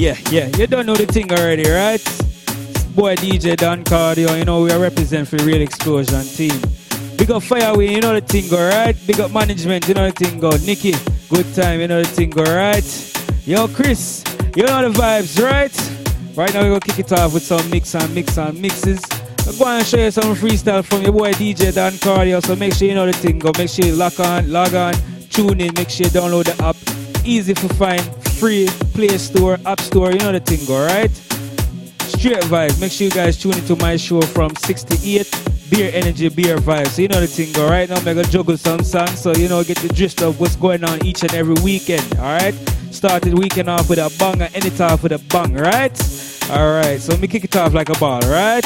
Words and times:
Yeah, 0.00 0.16
yeah, 0.30 0.46
you 0.56 0.66
don't 0.66 0.86
know 0.86 0.94
the 0.96 1.04
thing 1.04 1.30
already, 1.30 1.68
right? 1.68 2.02
Boy 2.96 3.16
DJ 3.16 3.54
Don 3.54 3.84
Cardio, 3.84 4.38
you 4.38 4.46
know 4.46 4.62
we 4.62 4.72
are 4.72 4.78
represent 4.78 5.28
for 5.28 5.36
Real 5.44 5.60
Explosion 5.60 6.22
team. 6.22 6.58
Big 7.18 7.30
up 7.30 7.42
Fireway, 7.42 7.90
you 7.90 8.00
know 8.00 8.18
the 8.18 8.22
thing, 8.22 8.50
alright? 8.50 8.96
Big 9.06 9.20
up 9.20 9.30
management, 9.30 9.86
you 9.86 9.92
know 9.92 10.10
the 10.10 10.12
thing, 10.12 10.40
go. 10.40 10.48
Nikki, 10.64 10.94
good 11.28 11.54
time, 11.54 11.80
you 11.80 11.86
know 11.86 12.02
the 12.02 12.08
thing, 12.08 12.32
alright? 12.38 12.88
Yo, 13.44 13.68
Chris, 13.68 14.24
you 14.56 14.62
know 14.62 14.88
the 14.88 14.98
vibes, 14.98 15.38
right? 15.38 15.76
Right 16.34 16.54
now 16.54 16.62
we're 16.62 16.68
gonna 16.68 16.80
kick 16.80 17.00
it 17.00 17.12
off 17.12 17.34
with 17.34 17.42
some 17.42 17.68
mix 17.68 17.94
and 17.94 18.14
mix 18.14 18.38
and 18.38 18.58
mixes. 18.58 19.04
I'm 19.46 19.58
going 19.58 19.80
to 19.80 19.84
show 19.84 19.98
you 19.98 20.10
some 20.10 20.34
freestyle 20.34 20.82
from 20.82 21.02
your 21.02 21.12
boy 21.12 21.32
DJ 21.32 21.74
Don 21.74 21.92
Cardio, 21.92 22.42
so 22.42 22.56
make 22.56 22.72
sure 22.72 22.88
you 22.88 22.94
know 22.94 23.04
the 23.04 23.12
thing, 23.12 23.38
go. 23.38 23.52
Make 23.58 23.68
sure 23.68 23.84
you 23.84 23.96
lock 23.96 24.18
on, 24.18 24.50
log 24.50 24.74
on, 24.74 24.94
tune 25.28 25.60
in, 25.60 25.74
make 25.74 25.90
sure 25.90 26.06
you 26.06 26.10
download 26.10 26.44
the 26.44 26.64
app. 26.64 26.76
Easy 27.26 27.52
to 27.52 27.68
find, 27.74 28.00
free, 28.40 28.66
Play 28.94 29.18
Store, 29.18 29.58
App 29.66 29.80
Store, 29.80 30.10
you 30.12 30.18
know 30.18 30.32
the 30.32 30.40
thing, 30.40 30.66
alright? 30.74 31.10
Straight 32.08 32.42
vibes. 32.44 32.80
Make 32.80 32.90
sure 32.90 33.04
you 33.04 33.10
guys 33.10 33.36
tune 33.36 33.52
into 33.52 33.76
my 33.76 33.98
show 33.98 34.22
from 34.22 34.56
68 34.56 35.28
Beer 35.68 35.90
Energy, 35.92 36.30
Beer 36.30 36.56
Vibes. 36.56 36.88
So 36.88 37.02
you 37.02 37.08
know 37.08 37.20
the 37.20 37.26
thing, 37.26 37.54
alright? 37.62 37.90
Now 37.90 37.96
I'm 37.96 38.04
gonna 38.04 38.24
juggle 38.24 38.56
some 38.56 38.82
songs, 38.82 39.20
so 39.20 39.34
you 39.34 39.46
know, 39.46 39.62
get 39.62 39.76
the 39.76 39.92
gist 39.92 40.22
of 40.22 40.40
what's 40.40 40.56
going 40.56 40.84
on 40.84 41.04
each 41.04 41.22
and 41.22 41.34
every 41.34 41.54
weekend, 41.62 42.02
alright? 42.14 42.54
Started 42.90 43.38
weekend 43.38 43.68
off 43.68 43.90
with 43.90 43.98
a 43.98 44.10
bang 44.18 44.40
and 44.40 44.54
end 44.54 44.64
it 44.64 44.80
off 44.80 45.02
with 45.02 45.12
a 45.12 45.18
bang, 45.18 45.52
right? 45.52 45.92
Alright, 46.50 46.98
so 46.98 47.12
let 47.12 47.20
me 47.20 47.28
kick 47.28 47.44
it 47.44 47.54
off 47.56 47.74
like 47.74 47.90
a 47.90 47.98
ball, 47.98 48.20
right? 48.22 48.64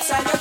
inside 0.00 0.24
your 0.24 0.39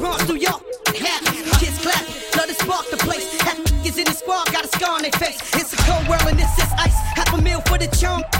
Bronx, 0.00 0.26
New 0.26 0.36
York. 0.36 0.62
Half 0.96 1.60
kids 1.60 1.78
clap, 1.78 2.00
love 2.34 2.46
to 2.46 2.54
spark 2.54 2.88
the 2.90 2.96
place. 2.96 3.38
Half 3.42 3.58
is 3.84 3.98
in 3.98 4.06
the 4.06 4.12
squad, 4.14 4.50
got 4.50 4.64
a 4.64 4.68
scar 4.68 4.94
on 4.94 5.02
their 5.02 5.12
face. 5.12 5.38
It's 5.54 5.74
a 5.74 5.76
cold 5.76 6.08
world 6.08 6.22
and 6.26 6.38
this 6.38 6.58
is 6.58 6.72
ice. 6.78 6.96
Half 7.14 7.34
a 7.34 7.42
meal 7.42 7.60
for 7.66 7.76
the 7.76 7.86
charm. 7.94 8.39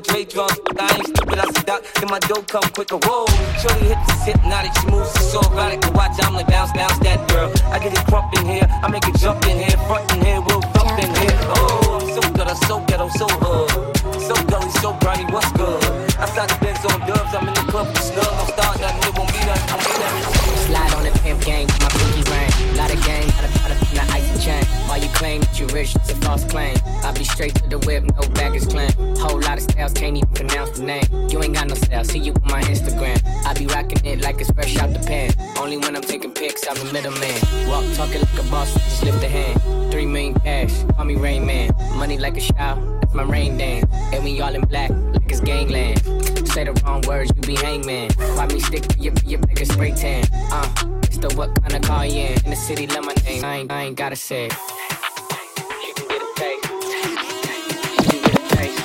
Over 0.00 0.12
Dre 0.12 0.24
drums. 0.24 0.58
I 0.78 0.94
ain't 0.96 1.06
stupid, 1.06 1.38
I 1.38 1.50
stop. 1.50 1.82
Then 1.94 2.08
my 2.10 2.18
dough 2.20 2.42
come 2.42 2.62
quicker. 2.74 2.96
Whoa, 2.96 3.26
shorty 3.60 3.86
hit 3.86 3.98
the 4.06 4.14
hypnotic. 4.24 4.72
She 4.80 4.86
moves 4.90 5.12
so 5.30 5.40
erotic 5.52 5.94
watch. 5.94 6.12
I'm 6.22 6.34
like 6.34 6.46
bounce, 6.46 6.72
bounce 6.72 6.98
that 7.00 7.28
girl. 7.28 7.52
I 7.72 7.78
get 7.78 7.92
it 7.92 8.06
crump 8.06 8.32
in 8.38 8.46
here. 8.46 8.66
I 8.82 8.88
make 8.88 9.06
it 9.06 9.16
jump 9.16 9.44
in 9.46 9.58
here, 9.58 9.76
front 9.86 10.10
in 10.12 10.24
here, 10.24 10.40
we'll 10.40 10.60
thump 10.60 10.98
in 10.98 11.10
here. 11.16 11.38
Oh, 11.56 12.00
I'm 12.00 12.22
so 12.22 12.32
good, 12.32 12.48
I'm 12.48 12.56
so 12.56 12.80
ghetto, 12.86 13.08
so 13.08 13.26
hood. 13.28 13.99
So 14.30 14.36
gully, 14.44 14.70
so 14.78 14.92
grimy, 15.00 15.24
what's 15.32 15.50
good? 15.58 15.82
Outside 16.14 16.50
the 16.50 16.58
Benz 16.62 16.78
on 16.86 17.00
dubs, 17.00 17.34
I'm 17.34 17.48
in 17.48 17.54
the 17.54 17.66
club 17.66 17.88
with 17.88 18.00
snug. 18.00 18.22
Don't 18.22 18.46
start 18.54 18.78
nothing, 18.78 19.02
it 19.02 19.18
won't 19.18 19.32
be 19.32 19.40
nothing, 19.42 19.74
won't 19.74 19.82
be 19.82 19.94
nothing. 19.98 20.56
Slide 20.70 20.94
on 20.94 21.02
the 21.02 21.10
pimp 21.18 21.42
gang, 21.42 21.66
my 21.82 21.88
pinky 21.90 22.22
ring. 22.30 22.76
Lot 22.78 22.94
of 22.94 23.02
gang, 23.02 23.26
got 23.26 23.42
a 23.42 23.50
lot 23.58 23.70
of 23.74 23.80
the 23.90 24.02
icy 24.14 24.38
chain. 24.38 24.64
While 24.86 25.02
you 25.02 25.08
claim 25.08 25.40
that 25.40 25.58
you 25.58 25.66
rich, 25.74 25.96
it's 25.96 26.12
a 26.12 26.14
false 26.22 26.44
claim. 26.44 26.76
I 27.02 27.10
be 27.10 27.24
straight 27.24 27.56
to 27.56 27.68
the 27.68 27.80
whip, 27.80 28.04
no 28.04 28.22
baggage 28.38 28.68
claim. 28.68 28.92
Whole 29.18 29.40
lot 29.40 29.58
of 29.58 29.64
styles, 29.64 29.94
can't 29.94 30.16
even 30.16 30.28
pronounce 30.28 30.78
the 30.78 30.84
name. 30.84 31.08
You 31.28 31.42
ain't 31.42 31.54
got 31.54 31.66
no 31.66 31.74
style, 31.74 32.04
see 32.04 32.20
you 32.20 32.32
on 32.32 32.52
my 32.52 32.62
Instagram. 32.70 33.18
I 33.44 33.54
be 33.54 33.66
rocking 33.66 33.98
it 34.04 34.20
like 34.20 34.40
it's 34.40 34.52
fresh 34.52 34.78
out 34.78 34.92
the 34.92 35.00
pan. 35.00 35.34
Only 35.58 35.76
when 35.78 35.96
I'm 35.96 36.02
taking 36.02 36.30
pics, 36.30 36.68
I'm 36.70 36.78
the 36.78 36.92
middleman. 36.92 37.34
Walk 37.66 37.82
talking 37.96 38.20
like 38.20 38.38
a 38.38 38.48
boss, 38.48 38.72
just 38.74 39.02
lift 39.02 39.24
a 39.24 39.28
hand. 39.28 39.90
Three 39.90 40.06
million 40.06 40.38
cash, 40.38 40.84
call 40.94 41.06
me 41.06 41.16
Rain 41.16 41.44
Man. 41.44 41.74
Money 41.96 42.16
like 42.16 42.36
a 42.36 42.40
shower, 42.40 42.99
that's 43.10 43.26
my 43.26 43.32
rain 43.32 43.56
dance. 43.56 43.86
And 44.12 44.24
we 44.24 44.40
all 44.40 44.54
in 44.54 44.62
black, 44.62 44.90
like 44.90 45.30
it's 45.30 45.40
gangland. 45.40 45.98
Say 46.48 46.64
the 46.64 46.80
wrong 46.84 47.02
words, 47.06 47.30
you 47.34 47.42
be 47.42 47.54
hangman. 47.56 48.12
Why 48.36 48.46
me 48.46 48.60
stick 48.60 48.82
to 48.82 48.98
your, 48.98 49.12
your 49.24 49.40
back 49.40 49.58
and 49.58 49.68
spray 49.70 49.92
tan? 49.92 50.24
Uh, 50.52 50.66
Mr. 51.02 51.34
What 51.36 51.60
kind 51.62 51.74
of 51.74 51.82
car 51.82 52.06
you 52.06 52.20
in? 52.20 52.44
In 52.44 52.50
the 52.50 52.56
city, 52.56 52.86
love 52.86 53.04
my 53.04 53.14
name. 53.24 53.44
I 53.44 53.56
ain't, 53.56 53.72
I 53.72 53.82
ain't 53.84 53.96
gotta 53.96 54.16
say. 54.16 54.44
You 54.44 55.94
can 55.94 56.08
get 56.08 56.22
a 56.22 56.32
taste. 56.36 56.64
You 57.98 58.10
can 58.10 58.22
get 58.22 58.34
a 58.34 58.56
taste. 58.56 58.80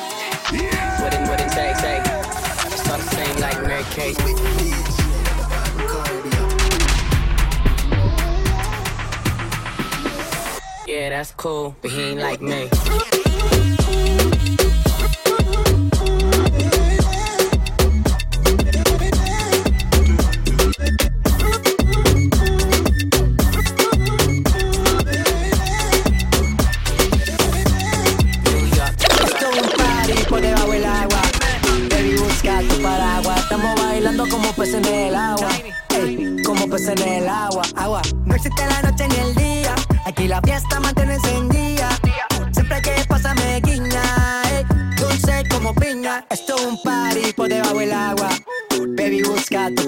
What 1.01 1.13
it, 1.13 1.30
what 1.30 1.42
it 1.42 1.50
takes. 1.50 1.83
It's 2.74 2.89
all 2.89 2.98
the 2.98 3.04
same 3.04 3.39
like 3.39 3.62
Mary 3.62 3.83
Kate. 3.92 4.18
Yeah, 10.88 11.10
that's 11.10 11.31
cool, 11.31 11.75
but 11.81 11.92
he 11.92 12.01
ain't 12.01 12.21
like 12.21 12.42
me. 12.42 12.69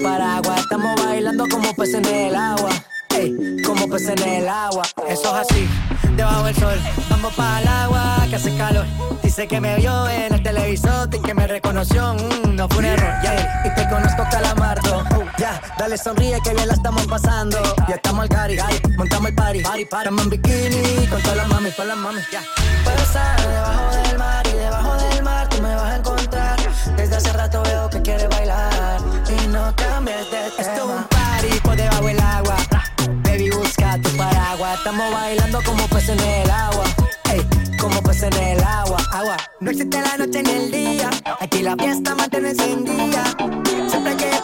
Paraguas. 0.00 0.60
Estamos 0.60 1.04
bailando 1.04 1.46
como 1.48 1.74
peces 1.74 1.96
en 1.96 2.06
el 2.06 2.34
agua. 2.36 2.70
Ey, 3.10 3.62
como 3.64 3.88
peces 3.88 4.10
en 4.10 4.28
el 4.28 4.48
agua. 4.48 4.82
Eso 5.08 5.40
es 5.40 5.50
así, 5.50 5.68
debajo 6.16 6.44
del 6.44 6.56
sol. 6.56 6.78
Vamos 7.10 7.34
para 7.34 7.60
el 7.60 7.68
agua 7.68 8.26
que 8.28 8.36
hace 8.36 8.54
calor. 8.56 8.86
Dice 9.22 9.46
que 9.46 9.60
me 9.60 9.76
vio 9.76 10.08
en 10.08 10.34
el 10.34 10.42
televisor 10.42 11.08
y 11.12 11.20
que 11.20 11.34
me 11.34 11.46
reconoció. 11.46 12.14
mm, 12.14 12.54
no 12.54 12.68
fue 12.68 12.78
un 12.78 12.84
error. 12.86 13.14
Y 13.64 13.74
te 13.74 13.88
conozco, 13.88 14.24
calamardo. 14.30 14.47
Dale 15.78 15.96
sonríe 15.96 16.38
que 16.42 16.54
bien 16.54 16.68
la 16.68 16.74
estamos 16.74 17.06
pasando. 17.06 17.58
Ya 17.88 17.94
estamos 17.96 18.22
al 18.22 18.28
cari, 18.28 18.58
montamos 18.96 19.28
el 19.28 19.34
party. 19.34 19.60
party, 19.62 19.84
party. 19.84 20.08
Estamos 20.08 20.24
en 20.24 20.30
bikini 20.30 21.06
con 21.06 21.22
todas 21.22 21.36
las 21.36 21.48
mami, 21.48 21.70
todas 21.70 21.88
las 21.88 21.96
mami. 21.96 22.20
Ya. 22.32 22.42
Puedo 22.84 22.98
estar 22.98 23.40
debajo 23.40 23.96
del 23.96 24.18
mar 24.18 24.46
y 24.46 24.52
debajo 24.52 24.96
del 24.96 25.22
mar 25.22 25.48
tú 25.48 25.62
me 25.62 25.74
vas 25.74 25.92
a 25.92 25.96
encontrar. 25.96 26.58
Desde 26.96 27.16
hace 27.16 27.32
rato 27.32 27.62
veo 27.62 27.90
que 27.90 28.02
quieres 28.02 28.28
bailar 28.28 29.00
y 29.28 29.46
no 29.48 29.74
cambies 29.76 30.30
de 30.30 30.50
tema. 30.56 30.58
Esto 30.58 30.72
es 30.72 30.98
un 30.98 31.04
party 31.04 31.60
por 31.62 31.76
debajo 31.76 32.06
del 32.06 32.20
agua. 32.20 32.56
Baby, 33.22 33.50
busca 33.50 33.98
tu 34.02 34.10
paraguas. 34.16 34.78
Estamos 34.78 35.12
bailando 35.12 35.62
como 35.64 35.86
peces 35.88 36.10
en 36.10 36.20
el 36.20 36.50
agua. 36.50 36.84
Ey, 37.30 37.46
como 37.78 38.02
peces 38.02 38.24
en 38.24 38.42
el 38.42 38.64
agua. 38.64 38.98
Agua. 39.12 39.36
No 39.60 39.70
existe 39.70 40.00
la 40.00 40.16
noche 40.16 40.42
ni 40.42 40.50
el 40.50 40.70
día. 40.70 41.10
Aquí 41.40 41.62
la 41.62 41.76
fiesta 41.76 42.14
mantiene 42.14 42.50
encendida. 42.50 43.24
Siempre 43.88 44.16
que 44.16 44.37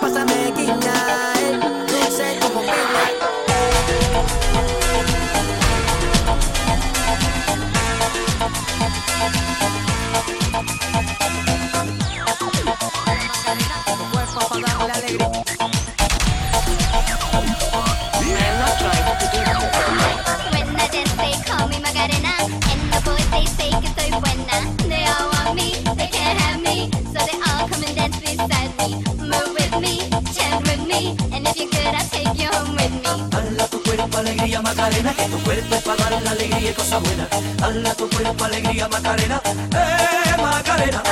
cuerpo, 38.15 38.45
alegría, 38.45 38.89
Macarena, 38.89 39.41
eh, 39.45 40.37
Macarena. 40.41 41.03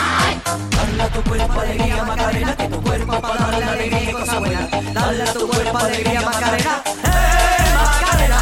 Hala 0.79 1.09
tu 1.09 1.23
cuerpo, 1.23 1.61
alegría, 1.61 2.05
Macarena, 2.05 2.57
que 2.57 2.69
tu 2.69 2.83
cuerpo 2.83 3.21
para 3.21 3.47
dar 3.47 3.59
la 3.59 3.73
alegría 3.73 4.11
y 4.11 4.13
cosas 4.13 4.39
buenas. 4.39 4.73
Hala 4.73 5.33
tu 5.33 5.49
cuerpo, 5.49 5.79
alegría, 5.79 6.21
Macarena, 6.21 6.83
eh, 6.87 7.75
Macarena. 7.75 8.39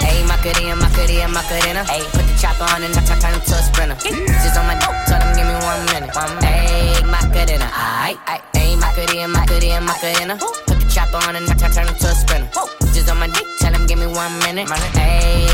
Hey, 0.00 0.24
Macarena, 0.26 0.76
Macarena, 0.76 1.28
Macarena. 1.28 1.84
Hey, 1.88 2.02
put 2.12 2.26
the 2.26 2.34
chopper 2.40 2.64
on 2.74 2.82
and 2.82 2.96
I 2.96 3.00
turn 3.04 3.40
to 3.40 3.54
a 3.54 3.62
sprinter. 3.62 3.96
Just 4.42 4.56
on 4.56 4.66
my 4.66 4.74
dope, 4.80 4.96
tell 5.06 5.20
him 5.20 5.34
give 5.36 5.46
me 5.46 5.54
one 5.54 5.84
minute. 5.92 6.10
Hey, 6.42 7.02
Macarena, 7.04 7.68
aight, 7.68 8.18
aight. 8.26 8.42
Hey, 8.54 8.76
Macarena, 8.76 9.28
Macarena, 9.28 9.80
Macarena. 9.80 10.36
Put 10.66 10.80
the 10.80 10.86
chopper 10.88 11.18
on 11.28 11.36
and 11.36 11.48
I 11.48 11.54
turn 11.54 11.86
to 11.86 12.08
a 12.08 12.14
sprinter. 12.14 12.48
Just 12.94 13.10
on 13.10 13.18
my 13.18 13.26
dick, 13.28 13.46
tell 13.58 13.72
him 13.72 13.86
give 13.86 13.98
me 13.98 14.06
one 14.06 14.38
minute. 14.40 14.68
Hey, 14.68 14.70
Macarena, 14.70 14.92
aight, 14.94 14.94
aight. 14.94 14.94
Hey, 14.94 15.53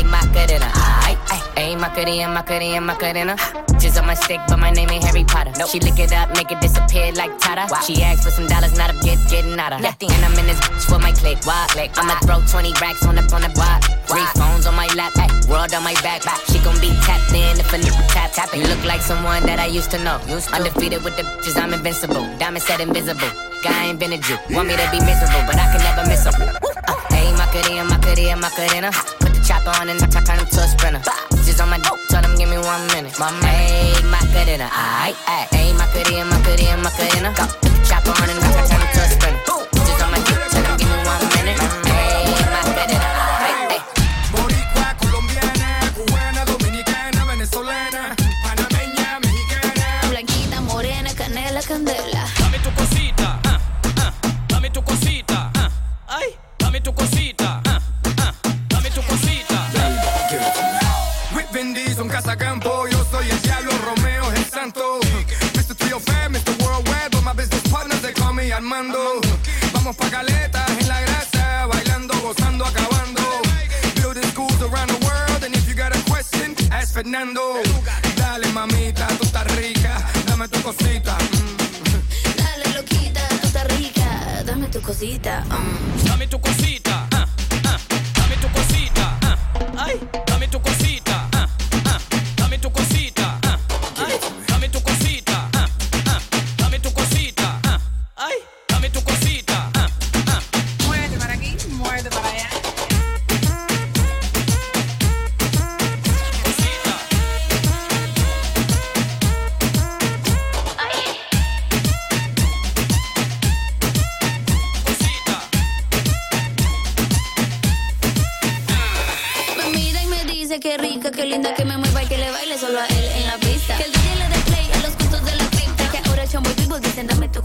Macarena, 1.81 2.29
Macarena, 2.29 2.79
Macarena. 2.79 3.35
Jizz 3.81 3.99
on 3.99 4.05
my 4.05 4.13
stick, 4.13 4.39
but 4.47 4.59
my 4.59 4.69
name 4.69 4.91
ain't 4.91 5.03
Harry 5.03 5.23
Potter. 5.23 5.51
Nope. 5.57 5.69
She 5.69 5.79
lick 5.79 5.97
it 5.97 6.13
up, 6.13 6.29
make 6.37 6.51
it 6.51 6.61
disappear 6.61 7.11
like 7.13 7.33
Tata. 7.39 7.65
Wow. 7.73 7.81
She 7.81 8.03
asked 8.03 8.23
for 8.23 8.29
some 8.29 8.45
dollars, 8.45 8.77
not 8.77 8.93
a 8.93 8.97
get, 9.01 9.17
getting 9.31 9.57
out 9.57 9.73
of. 9.73 9.81
Nothing, 9.81 10.11
and 10.11 10.23
I'm 10.23 10.37
in 10.37 10.45
this 10.45 10.59
bitch 10.61 10.85
for 10.85 10.99
my 10.99 11.11
click. 11.11 11.41
Why? 11.43 11.65
click. 11.73 11.89
I'ma 11.97 12.13
uh-huh. 12.13 12.45
throw 12.45 12.61
20 12.61 12.73
racks 12.79 13.03
on 13.03 13.15
the 13.15 13.25
on 13.33 13.41
the 13.41 13.49
block. 13.57 13.81
Three 14.05 14.21
phones 14.37 14.67
on 14.69 14.75
my 14.75 14.85
lap, 14.93 15.13
ay, 15.17 15.33
world 15.49 15.73
on 15.73 15.83
my 15.83 15.97
back. 16.05 16.21
back. 16.23 16.37
She 16.53 16.61
gon' 16.61 16.77
be 16.77 16.93
tapped 17.01 17.33
in 17.33 17.57
if 17.57 17.73
a 17.73 17.77
nigga 17.81 18.05
tap 18.13 18.29
tap. 18.37 18.53
You 18.53 18.69
look 18.69 18.85
like 18.85 19.01
someone 19.01 19.41
that 19.49 19.57
I 19.57 19.65
used 19.65 19.89
to 19.91 19.99
know. 20.05 20.21
Used 20.29 20.49
to. 20.49 20.61
Undefeated 20.61 21.03
with 21.03 21.17
the 21.17 21.23
bitches, 21.23 21.57
I'm 21.57 21.73
invincible. 21.73 22.29
Diamond 22.37 22.61
said 22.61 22.79
invisible. 22.79 23.31
Guy 23.65 23.89
ain't 23.89 23.99
been 23.99 24.13
a 24.13 24.21
Jew. 24.21 24.37
Want 24.53 24.69
me 24.69 24.77
to 24.77 24.87
be 24.93 25.01
miserable, 25.01 25.41
but 25.49 25.57
I 25.57 25.65
can 25.73 25.81
never 25.81 26.05
miss 26.05 26.29
him. 26.29 26.37
Uh, 26.37 26.93
hey, 27.09 27.33
Macarena, 27.33 27.89
Macarena, 27.89 28.37
Macarena. 28.37 28.89
Put 29.17 29.33
the 29.33 29.41
chopper 29.41 29.73
on 29.81 29.89
and 29.89 29.97
I 29.97 30.05
turn 30.05 30.37
him 30.37 30.45
to 30.45 30.61
a 30.61 30.67
sprinter. 30.69 31.01
Bah 31.01 31.30
bitches 31.51 31.63
on 31.63 31.69
my 31.69 31.77
dope. 31.79 31.99
Tell 32.09 32.21
them 32.21 32.35
give 32.37 32.49
me 32.49 32.57
one 32.57 32.87
minute. 32.87 33.17
My 33.19 33.31
egg, 33.45 34.03
my 34.05 34.17
cadena. 34.33 34.69
I, 34.71 35.13
aight. 35.25 35.57
Ain't 35.57 35.77
my 35.77 35.85
cadena, 35.87 36.29
my 36.29 36.37
cadena, 36.37 36.83
my 36.83 36.89
cutie, 36.91 37.21
Got 37.21 37.35
Go, 37.37 37.69
chopper 37.83 38.11
on 38.21 38.29
and 38.29 38.39
I 38.39 38.67
turn 38.67 39.29
to 39.29 39.37
a. 39.37 39.40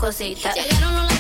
cositas. 0.07 0.55
Llegaron 0.55 1.16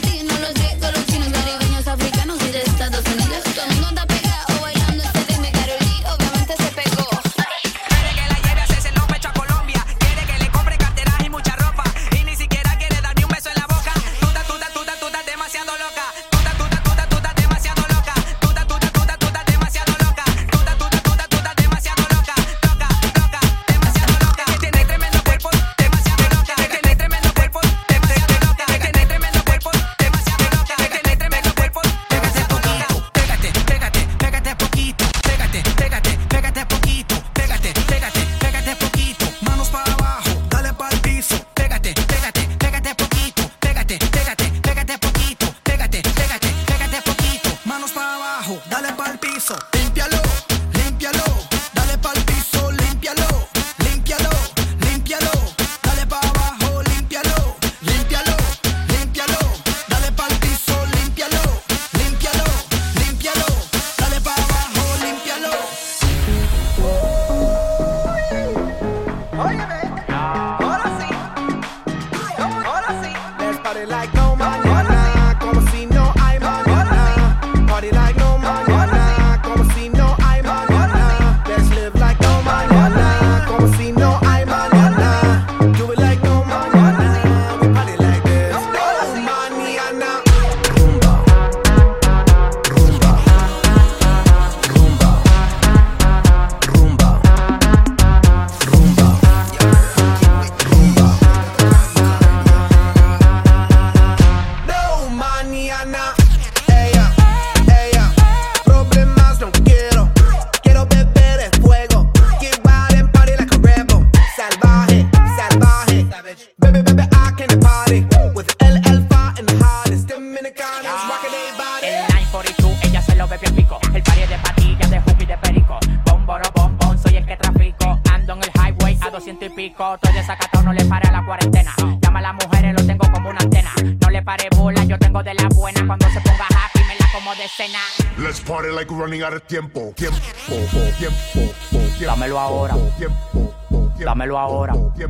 ahora. 144.71 145.07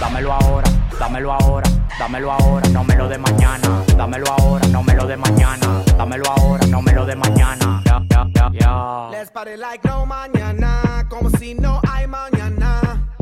Dámelo 0.00 0.32
ahora, 0.32 0.68
dámelo 0.98 1.32
ahora, 1.32 1.70
dámelo 1.98 2.32
ahora, 2.32 2.68
no 2.70 2.84
me 2.84 2.96
lo 2.96 3.08
de 3.08 3.18
mañana. 3.18 3.82
Dámelo 3.96 4.26
ahora, 4.32 4.66
no 4.68 4.82
me 4.82 4.94
lo 4.94 5.06
de 5.06 5.16
mañana. 5.16 5.82
Dámelo 5.96 6.24
ahora, 6.30 6.66
no 6.66 6.82
me 6.82 6.92
lo 6.92 7.06
de 7.06 7.16
mañana. 7.16 7.82
Ya, 7.84 8.02
ya, 8.10 8.26
ya, 8.34 8.50
ya. 8.52 9.08
Let's 9.10 9.30
party 9.30 9.56
like 9.56 9.86
no 9.88 10.04
mañana, 10.06 11.06
como 11.08 11.30
si 11.30 11.54
no 11.54 11.80
hay 11.88 12.06
mañana. 12.06 12.80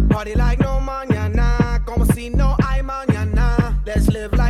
Party 0.08 0.34
like 0.34 0.62
no 0.62 0.80
mañana, 0.80 1.82
como 1.84 2.06
si 2.06 2.30
no 2.30 2.56
hay 2.66 2.82
mañana. 2.82 3.80
Let's 3.84 4.08
live 4.08 4.32
like 4.36 4.49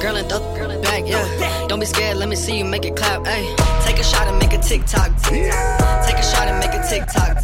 ayy. 0.00 0.28
Take 0.28 0.32
a 0.32 0.40
shot, 0.40 0.56
girl, 0.56 0.70
and 0.70 0.80
throw 0.80 0.82
back, 0.82 1.06
yeah. 1.06 1.66
Don't 1.68 1.80
be 1.80 1.86
scared, 1.86 2.16
let 2.16 2.28
me 2.28 2.36
see 2.36 2.58
you 2.58 2.64
make 2.64 2.84
it 2.84 2.96
clap, 2.96 3.22
ayy. 3.24 3.56
Take 3.84 3.98
a 3.98 4.04
shot 4.04 4.28
and 4.28 4.38
make 4.38 4.52
a 4.52 4.58
tick 4.58 4.84
tock. 4.86 5.10
Take 5.22 6.18
a 6.18 6.22
shot 6.22 6.48
and 6.48 6.58
make 6.58 6.74
a 6.74 6.82
tick 6.88 7.06
tock. 7.06 7.42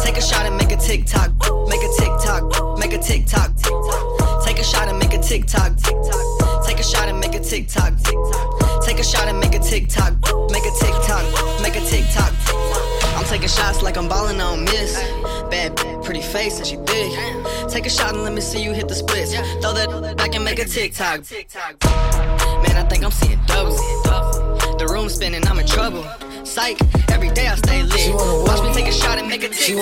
Take 0.00 0.16
a 0.16 0.20
shot 0.20 0.46
and 0.46 0.56
make 0.56 0.72
a 0.72 0.76
tick 0.76 1.06
tock. 1.06 1.32
Make 1.68 1.82
a 1.82 1.88
tick 1.98 2.12
tock. 2.24 2.78
Make 2.78 2.92
a 2.92 2.98
tick 2.98 3.26
tock. 3.26 3.50
Take 4.44 4.58
a 4.58 4.64
shot 4.64 4.88
and 4.88 4.98
make 4.98 5.14
a 5.14 5.18
tick 5.18 5.46
tock. 5.46 5.72
Take 6.66 6.78
a 6.78 6.82
shot 6.82 7.08
and 7.08 7.20
make 7.20 7.34
a 7.34 7.40
tick 7.40 7.68
tock. 7.68 7.92
Take 8.82 8.98
a 8.98 9.04
shot 9.04 9.28
and 9.28 9.38
make 9.40 9.54
a 9.54 9.58
tick 9.58 9.88
tock. 9.88 10.14
Make 10.50 10.64
a 10.64 10.70
tick 10.70 10.94
tock. 11.06 11.62
Make 11.62 11.76
a 11.76 11.80
tick 11.80 12.04
tock. 12.12 12.87
Taking 13.28 13.48
shots 13.48 13.82
like 13.82 13.98
I'm 13.98 14.08
balling 14.08 14.40
on 14.40 14.64
miss. 14.64 14.96
Bad, 15.50 15.76
pretty 16.02 16.22
face 16.22 16.56
and 16.56 16.66
she 16.66 16.76
big. 16.76 17.12
Take 17.68 17.84
a 17.84 17.90
shot 17.90 18.14
and 18.14 18.22
let 18.22 18.32
me 18.32 18.40
see 18.40 18.62
you 18.62 18.72
hit 18.72 18.88
the 18.88 18.94
splits. 18.94 19.34
Throw 19.60 19.74
that 19.74 20.16
back 20.16 20.34
and 20.34 20.42
make 20.42 20.58
a 20.58 20.64
tick 20.64 20.94
tock. 20.94 21.20
Man, 21.30 22.76
I 22.76 22.86
think 22.88 23.04
I'm 23.04 23.10
seeing 23.10 23.38
double. 23.46 23.76
The 24.78 24.88
room 24.90 25.10
spinning, 25.10 25.46
I'm 25.46 25.58
in 25.58 25.66
trouble. 25.66 26.04
Psych, 26.42 26.78
every 27.10 27.30
day 27.30 27.48
I 27.48 27.56
stay 27.56 27.82
lit. 27.82 28.14
Watch 28.14 28.62
me 28.62 28.72
take 28.72 28.88
a 28.88 28.92
shot 28.92 29.18
and 29.18 29.28
make 29.28 29.42
a 29.42 29.50
tick 29.50 29.76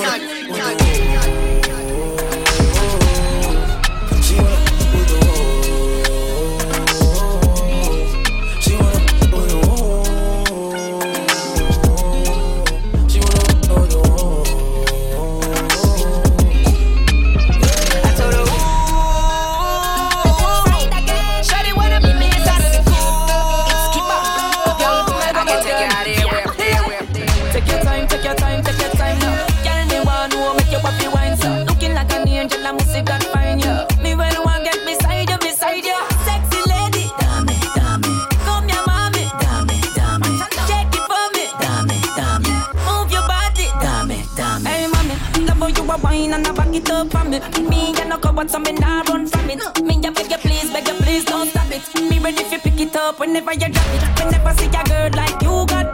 whenever 53.27 53.53
you 53.53 53.69
drop 53.69 53.87
it. 53.95 54.25
Whenever 54.25 54.53
see 54.55 54.67
a 54.67 54.85
girl 54.85 55.11
like 55.15 55.43
you 55.43 55.67
got, 55.67 55.87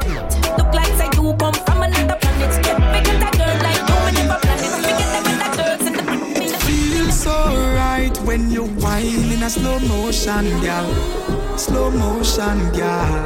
look 0.59 0.73
like 0.75 0.93
say 0.99 1.09
you 1.17 1.35
come 1.37 1.55
from 1.55 1.83
another 1.83 2.17
planet. 2.21 2.67
Yeah, 2.67 2.79
me 2.93 3.01
get 3.05 3.23
a 3.23 3.31
girl 3.39 3.57
like 3.67 3.83
you, 3.89 3.99
me 4.07 4.13
never 4.21 4.39
plan 4.41 4.59
it. 4.61 4.73
Me 4.85 4.91
get 5.01 5.09
them 5.13 5.25
with 5.25 5.41
the 5.43 5.49
girls 5.57 5.85
in 5.89 5.95
the 5.97 6.59
Feels 6.67 7.21
so 7.21 7.33
right 7.75 8.17
when 8.19 8.51
you 8.51 8.65
whine 8.83 9.33
in 9.33 9.43
a 9.43 9.51
slow 9.51 9.79
motion, 9.81 10.45
girl. 10.61 11.59
Slow 11.59 11.91
motion, 11.91 12.59
girl. 12.73 13.23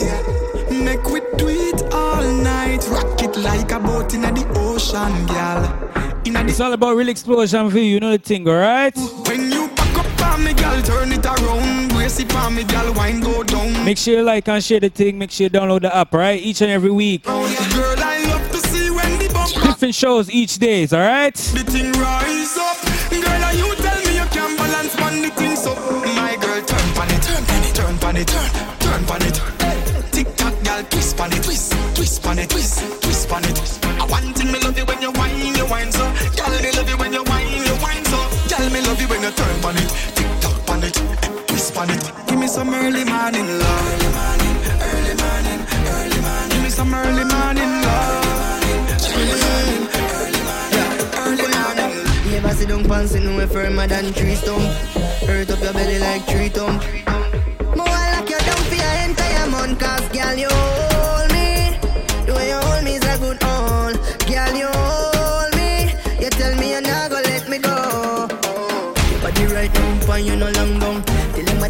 Yeah. 0.00 0.22
Make 0.70 1.04
we 1.08 1.20
do 1.36 1.48
it 1.48 1.92
all 1.92 2.22
night. 2.22 2.86
Rock 2.88 3.22
it 3.22 3.36
like 3.36 3.70
a 3.70 3.78
boat 3.78 4.14
in 4.14 4.22
the 4.22 4.46
ocean, 4.56 5.26
girl. 5.26 5.84
In 6.24 6.36
a 6.36 6.44
it's 6.44 6.58
all 6.60 6.72
about 6.72 6.96
real 6.96 7.08
explosion 7.08 7.70
for 7.70 7.78
you, 7.78 7.84
you 7.84 8.00
know 8.00 8.10
the 8.10 8.18
thing, 8.18 8.48
alright? 8.48 8.96
When 8.96 9.52
you 9.52 9.54
back 9.54 9.63
up 9.63 9.63
on 10.34 10.44
me, 10.44 10.52
girl, 10.54 10.82
turn 10.82 11.12
it 11.12 11.24
around. 11.24 11.88
Brace 11.90 12.18
it 12.20 12.34
on 12.34 12.54
me, 12.54 12.64
girl, 12.64 12.92
wine 12.94 13.20
go 13.20 13.42
down. 13.42 13.84
Make 13.84 13.98
sure 13.98 14.14
you 14.18 14.22
like 14.22 14.48
and 14.48 14.62
share 14.62 14.80
the 14.80 14.88
thing, 14.88 15.18
make 15.18 15.30
sure 15.30 15.44
you 15.44 15.50
download 15.50 15.82
the 15.82 15.94
app, 15.94 16.12
right? 16.12 16.40
Each 16.40 16.60
and 16.60 16.70
every 16.70 16.90
week. 16.90 17.24
Girl, 17.24 17.34
I 17.36 18.24
love 18.28 18.50
to 18.50 18.58
see 18.68 18.90
when 18.90 19.18
the 19.18 19.30
bump 19.32 19.52
Different 19.52 19.94
shows 19.94 20.30
each 20.30 20.58
days, 20.58 20.92
alright? 20.92 21.34
the 21.34 21.64
thing 21.64 21.92
rise 21.92 22.56
up. 22.58 22.78
Girl, 23.10 23.44
are 23.44 23.54
you 23.54 23.74
tell 23.76 24.00
me 24.06 24.16
you 24.18 24.26
can 24.34 24.56
balance 24.56 24.94
the 24.94 25.30
thing 25.30 25.56
so 25.56 25.74
my 26.18 26.36
girl 26.40 26.60
turn 26.62 26.88
pan 26.94 27.10
it, 27.14 27.22
turn 27.22 27.44
pan 27.44 27.64
it, 27.64 27.74
turn 27.74 27.98
pan 27.98 28.16
it, 28.16 28.28
turn, 28.28 28.50
turn 28.80 29.04
pan 29.06 29.22
it. 29.22 29.36
Tick 30.12 30.28
tock, 30.36 30.54
girl, 30.64 30.82
twist 30.90 31.16
pan 31.16 31.32
it, 31.32 31.42
twist, 31.42 31.72
twist 31.94 32.22
pan 32.22 32.38
it, 32.38 32.50
twist, 32.50 33.02
twist 33.02 33.28
pan 33.28 33.44
it. 33.44 33.58
I 33.84 34.32
thing 34.32 34.50
me 34.52 34.58
love 34.60 34.76
you 34.78 34.84
when 34.84 35.00
you 35.00 35.12
whine, 35.12 35.54
you 35.54 35.66
whine 35.66 35.92
so. 35.92 36.04
Girl, 36.36 36.54
me 36.62 36.70
love 36.72 36.88
you 36.88 36.96
when 36.98 37.12
you 37.12 37.22
whine, 37.24 37.50
you 37.50 37.74
whine 37.78 38.04
so. 38.04 38.18
Girl, 38.50 38.70
me 38.70 38.80
love 38.82 39.00
you 39.00 39.08
when 39.08 39.22
you 39.22 39.30
turn 39.30 39.60
pan 39.62 39.76
it, 39.78 40.13
pan 41.74 41.90
it. 41.90 42.12
Give 42.28 42.38
me 42.38 42.46
some 42.46 42.72
early 42.72 43.04
morning 43.04 43.48
love, 43.58 43.86
early 43.90 44.10
morning, 44.14 44.56
early 44.88 45.14
morning, 45.22 45.60
early 45.90 46.20
morning. 46.22 46.50
Give 46.50 46.62
me 46.62 46.70
some 46.70 46.94
early 46.94 47.24
morning 47.24 47.72
love, 47.82 48.24
early 49.18 49.38
morning, 49.42 49.82
early 50.14 50.42
morning, 50.48 50.86
early 51.26 51.48
morning. 51.54 52.30
Never 52.30 52.54
sit 52.54 52.68
down 52.68 52.84
pants 52.84 53.14
in 53.14 53.36
way 53.36 53.46
firmer 53.46 53.86
than 53.88 54.12
tree 54.12 54.36
stump. 54.36 54.62
Hurt 55.26 55.50
up 55.50 55.60
your 55.60 55.72
belly 55.72 55.98
like 55.98 56.24
tree 56.26 56.48
thump. 56.48 56.82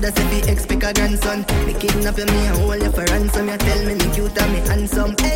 Mother 0.04 0.20
say 0.20 0.42
be 0.42 0.52
expect 0.52 0.84
a 0.84 0.92
grandson. 0.92 1.46
Me 1.66 1.72
kidnap 1.72 2.18
you, 2.18 2.26
me 2.26 2.46
and 2.46 2.58
hold 2.58 2.82
you 2.82 2.90
for 2.90 3.04
ransom. 3.04 3.48
You 3.48 3.56
tell 3.56 3.86
me 3.86 3.94
me 3.94 4.06
cute 4.12 4.38
and 4.38 4.52
me 4.52 4.60
handsome. 4.68 5.14
Hey, 5.18 5.33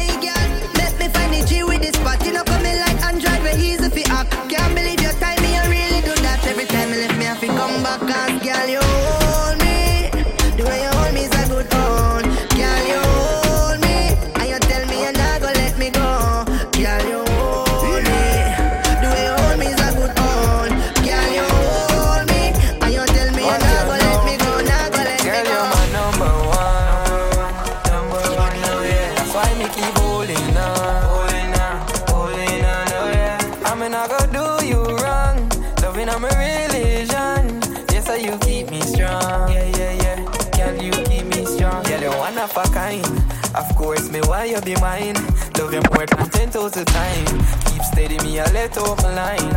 Of 43.59 43.75
course, 43.77 44.09
me 44.11 44.21
why 44.21 44.44
you 44.44 44.61
be 44.61 44.75
mine. 44.77 45.14
Love 45.59 45.75
you 45.75 45.83
more 45.92 46.07
than 46.07 46.31
ten 46.31 46.49
thousand 46.51 46.87
times. 46.87 47.31
Keep 47.66 47.83
steady, 47.83 48.16
me 48.25 48.38
I 48.40 48.51
let 48.53 48.77
open 48.79 49.14
line. 49.16 49.51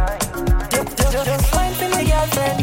Just, 0.72 0.98
just, 0.98 1.26
just 1.26 1.46
fine 1.54 1.74
for 1.76 1.88
me, 1.96 2.10
girlfriend. 2.10 2.60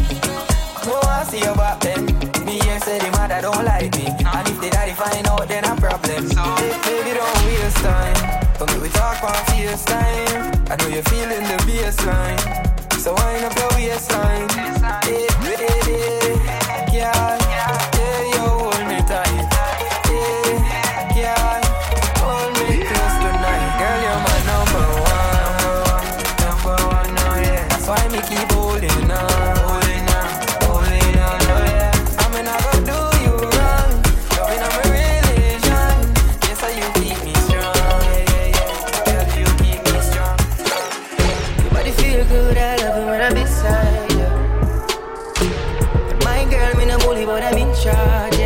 No, 0.85 0.99
I 1.03 1.23
see 1.23 1.39
you 1.39 1.53
back 1.55 1.79
then. 1.81 2.05
Me 2.45 2.59
here 2.59 2.79
say 2.81 2.99
the 2.99 3.09
mother 3.17 3.39
don't 3.41 3.63
like 3.63 3.95
me. 3.95 4.07
And 4.07 4.47
if 4.51 4.59
the 4.59 4.69
daddy 4.69 4.93
find 4.93 5.27
out, 5.27 5.47
then 5.47 5.63
a 5.63 5.75
problem. 5.79 6.27
Ba- 6.27 6.79
Baby, 6.85 7.11
don't 7.17 7.45
waste 7.45 7.77
time. 7.77 8.19
Me 8.67 8.79
we 8.83 8.89
talk 8.89 9.23
on 9.23 9.33
FaceTime. 9.47 10.69
I 10.71 10.75
know 10.75 10.87
you're 10.93 11.03
feeling 11.03 11.43
the 11.51 11.57
baseline. 11.67 12.39
So 12.99 13.13
wind 13.15 13.45
up 13.45 13.55
your 13.57 13.71
waistline. 13.75 14.49
Hey, 15.07 15.27
hey, 15.39 16.35
yeah, 16.91 16.91
yeah, 16.91 17.38
but 47.85 48.38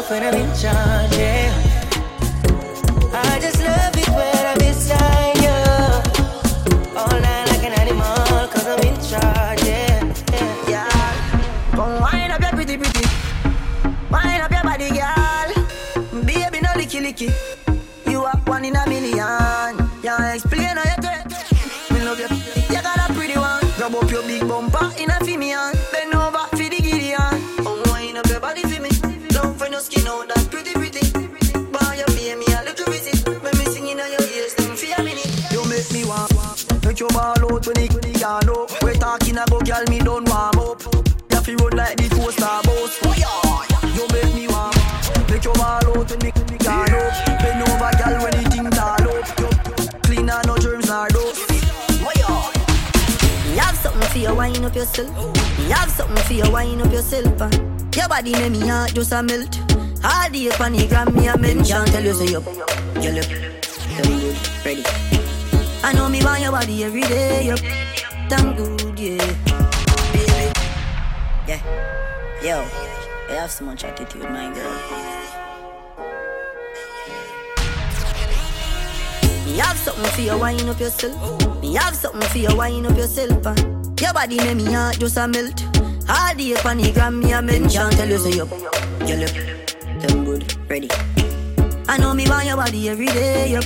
it 0.00 0.10
when 0.10 0.22
I'm 0.22 0.34
in 0.34 0.48
charge, 0.56 1.16
yeah. 1.16 1.52
I 3.12 3.38
just 3.40 3.60
love 3.62 3.96
it 3.96 3.99
up 54.70 54.76
yourself. 54.76 55.36
You 55.58 55.72
have 55.74 55.90
something 55.90 56.16
for 56.24 56.32
you, 56.32 56.50
wind 56.52 56.82
up 56.82 56.92
yourself. 56.92 57.40
uh. 57.42 57.50
Your 57.96 58.08
body 58.08 58.32
make 58.32 58.52
me 58.52 58.68
heart 58.68 58.94
just 58.94 59.12
a 59.12 59.22
melt. 59.22 59.58
All 60.04 60.30
the 60.30 60.86
gram, 60.88 61.14
me 61.14 61.26
a 61.26 61.36
mention. 61.36 61.84
Tell 61.86 62.04
you 62.04 62.14
say 62.14 62.26
you, 62.26 62.40
you 63.02 63.10
look, 63.12 63.28
damn 63.88 64.20
good, 64.20 64.36
ready. 64.64 64.84
I 65.82 65.92
know 65.94 66.08
me 66.08 66.22
want 66.24 66.40
your 66.42 66.52
body 66.52 66.84
every 66.84 67.02
day, 67.02 67.46
yup. 67.46 67.58
Damn 68.28 68.54
good, 68.54 68.98
yeah. 68.98 69.18
Baby, 70.12 70.52
yeah. 71.48 71.60
Yo, 72.42 72.62
you 73.28 73.34
have 73.40 73.50
so 73.50 73.64
much 73.64 73.84
attitude, 73.84 74.22
my 74.22 74.52
girl. 74.54 74.80
Me 79.46 79.56
have 79.58 79.76
something 79.76 80.04
for 80.12 80.20
you, 80.20 80.38
wind 80.38 80.68
up 80.68 80.78
yourself. 80.78 81.60
Me 81.60 81.74
have 81.74 81.96
something 81.96 82.28
for 82.28 82.38
you, 82.38 82.56
wind 82.56 82.86
up 82.86 82.96
yourself. 82.96 83.46
uh. 83.46 83.79
Your 84.00 84.12
body 84.14 84.36
make 84.38 84.56
me 84.56 84.72
heart 84.72 84.98
just 84.98 85.16
a 85.16 85.28
melt. 85.28 85.62
All 86.08 86.34
day 86.34 86.52
upon 86.54 86.78
the 86.78 86.90
gram, 86.92 87.20
me 87.20 87.32
a 87.32 87.42
mention. 87.42 87.90
Tell 87.90 88.08
you 88.08 88.18
say 88.18 88.30
you, 88.30 88.46
you 89.06 89.16
look, 89.16 89.34
damn 90.00 90.24
good, 90.24 90.70
ready. 90.70 90.88
I 91.88 91.98
know 91.98 92.14
me 92.14 92.28
want 92.28 92.46
your 92.46 92.56
body 92.56 92.88
every 92.88 93.06
day, 93.06 93.50
yup. 93.52 93.64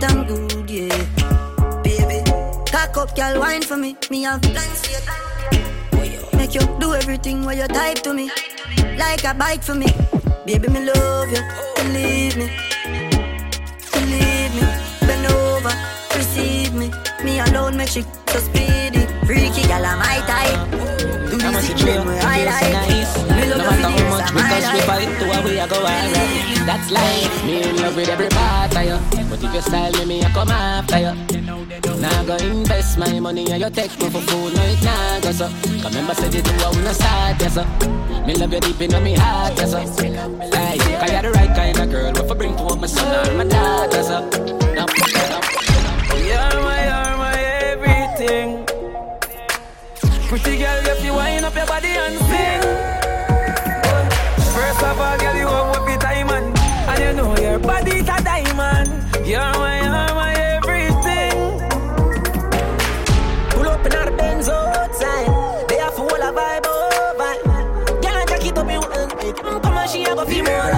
Damn 0.00 0.26
good, 0.26 0.70
yeah. 0.70 1.82
Baby, 1.82 2.22
cock 2.70 2.96
up, 2.96 3.16
girl, 3.16 3.40
wine 3.40 3.62
for 3.62 3.76
me. 3.76 3.96
Me 4.10 4.22
have 4.22 4.40
plans 4.42 4.86
for 5.90 6.04
you. 6.04 6.20
Make 6.38 6.54
you 6.54 6.60
do 6.78 6.94
everything 6.94 7.44
while 7.44 7.56
you 7.56 7.66
type 7.66 8.02
to 8.02 8.14
me. 8.14 8.30
Like 8.96 9.24
a 9.24 9.34
bike 9.34 9.62
for 9.62 9.74
me. 9.74 9.86
Baby, 10.46 10.68
me 10.68 10.84
love 10.84 11.30
you. 11.30 11.42
Believe 11.76 12.36
me. 12.36 12.50
Believe 13.92 14.54
me. 14.54 14.62
Bend 15.00 15.26
over. 15.32 15.72
Receive 16.14 16.72
me. 16.72 16.90
Me 17.24 17.40
alone 17.40 17.76
make 17.76 17.88
she 17.88 18.02
so 18.28 18.38
speedy. 18.38 18.95
Freaky, 19.26 19.62
girl, 19.66 19.84
I'm 19.84 19.98
my 19.98 20.18
type. 20.26 20.70
Do 21.30 21.38
How 21.42 21.50
the 21.50 21.52
much 21.52 21.64
thing 21.66 21.78
you 21.78 21.84
feel? 21.86 22.04
when 22.06 22.18
I 22.18 22.38
Feels 22.38 22.46
like. 22.46 22.72
nice. 22.72 23.12
Me 23.26 23.42
No 23.50 23.56
love 23.56 23.66
matter 23.66 23.90
you 23.90 24.04
how 24.06 24.16
much 24.16 24.32
we 24.34 24.40
touch, 24.40 24.74
we 24.74 24.80
fight 24.86 25.10
to 25.18 25.24
a 25.26 25.38
way 25.44 25.60
I 25.60 25.66
go 25.66 25.76
alright. 25.76 26.12
That's 26.66 26.90
life. 26.90 27.44
Me 27.44 27.62
in 27.68 27.76
love 27.82 27.96
with 27.96 28.08
every 28.08 28.28
part 28.28 28.76
of 28.76 28.84
you. 28.86 28.98
But 29.30 29.42
if 29.42 29.54
you 29.54 29.60
style 29.62 29.92
me, 29.98 30.04
me 30.06 30.24
I 30.24 30.30
come 30.30 30.48
after 30.50 30.98
you. 30.98 31.12
Now 32.00 32.24
go 32.24 32.36
invest 32.36 32.98
my 32.98 33.18
money 33.20 33.50
and 33.50 33.60
you 33.62 33.70
take 33.70 33.98
me 34.00 34.08
for 34.10 34.20
food, 34.20 34.54
no 34.54 34.62
it 34.62 34.82
nah 34.84 35.20
go 35.20 35.32
so. 35.32 35.48
Cause 35.82 35.84
remember 35.84 36.14
said 36.14 36.32
you 36.34 36.42
do 36.42 36.50
I 36.52 36.70
wanna 36.70 36.94
start 36.94 37.40
yes 37.40 37.54
so. 37.54 37.64
Me 38.26 38.34
love 38.34 38.52
you 38.52 38.60
deep 38.60 38.80
in 38.82 38.90
my 38.92 39.14
heart 39.18 39.54
yes 39.56 39.70
so. 39.72 39.78
Like, 39.78 40.80
cause 41.00 41.10
you're 41.12 41.22
the 41.22 41.32
right 41.34 41.52
kind 41.56 41.78
of 41.78 41.90
girl. 41.90 42.12
What 42.12 42.28
for 42.28 42.34
bring 42.36 42.56
to 42.56 42.76
my 42.76 42.86
son 42.86 43.28
or 43.28 43.34
my 43.34 43.44
daughter 43.44 44.02
so. 44.02 44.20
Now, 44.76 44.86
You're 46.14 46.62
my, 46.62 46.78
you're 46.86 47.16
my 47.18 47.38
everything. 47.72 48.55
Pretty 50.28 50.56
girl, 50.58 50.86
if 50.86 51.04
you 51.04 51.14
wind 51.14 51.44
up 51.44 51.54
your 51.54 51.66
body 51.66 51.86
and 51.86 52.18
sing. 52.18 52.60
First 54.52 54.82
of 54.82 54.98
all, 54.98 55.18
girl, 55.18 55.36
you 55.36 55.46
have 55.46 55.76
up 55.76 55.88
your 55.88 55.98
diamond. 55.98 56.58
And 56.58 56.98
you 56.98 57.12
know 57.12 57.36
your 57.38 57.60
body's 57.60 58.02
a 58.02 58.22
diamond. 58.24 58.88
You're 59.24 59.38
my, 59.38 59.80
you're 59.82 60.14
my 60.18 60.34
everything. 60.34 61.60
Pull 63.50 63.68
up 63.68 63.86
in 63.86 63.92
our 63.92 64.10
Benz 64.16 64.48
outside. 64.48 65.68
They 65.68 65.76
have 65.78 65.94
full 65.94 66.08
of 66.08 66.34
vibe 66.34 66.66
oh, 66.66 67.14
over. 67.14 68.02
Girl, 68.02 68.16
I 68.16 68.24
jack 68.26 68.44
it 68.44 68.58
up 68.58 68.68
in 68.68 68.80
one. 68.80 69.62
Come 69.62 69.78
on, 69.78 69.88
she 69.88 70.02
have 70.02 70.18
a 70.18 70.26
few 70.26 70.42
more. 70.42 70.75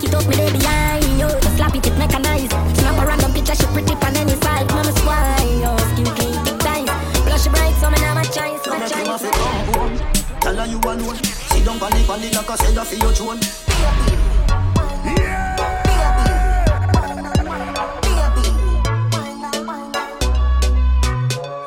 Proper 0.00 0.04
sign, 0.04 0.04
so 0.04 0.04
back 0.04 0.04
it 0.04 0.14
up 0.14 0.28
me 0.28 0.36
there 0.36 0.52
behind 0.52 1.04
you. 1.18 1.28
Just 1.40 1.56
slap 1.56 1.74
it, 1.74 1.86
it 1.86 1.98
mechanized. 1.98 2.52
Snap 2.78 3.02
a 3.02 3.06
random 3.06 3.32
picture, 3.32 3.54
she 3.54 3.66
pretty 3.66 3.94
on 3.94 4.16
any 4.16 4.34
side. 4.40 4.68
Mama 4.68 4.92
spoil 4.92 5.46
you. 5.46 5.78
Skin 5.92 6.06
clean, 6.14 6.44
thick 6.44 6.58
ties. 6.58 6.90
Blush 7.24 7.46
bright, 7.48 7.74
so 7.80 7.90
me 7.90 7.98
now 8.00 8.14
my 8.14 8.22
choice, 8.24 8.66
my 8.66 8.78
Make 8.78 8.92
him 8.92 9.06
have 9.06 9.20
to 9.20 9.30
come 9.30 9.74
home. 9.74 9.96
Tell 10.40 10.56
her 10.56 10.66
you 10.66 10.78
alone. 10.78 11.16
Sit 11.16 11.64
down 11.64 11.82
on 11.82 11.90
the 11.90 12.12
on 12.12 12.20
the 12.20 12.28
like 12.34 12.50
I 12.50 12.56
say 12.56 12.72
you 12.72 12.84
feel 12.84 12.98
your 12.98 13.12
throne. 13.12 13.40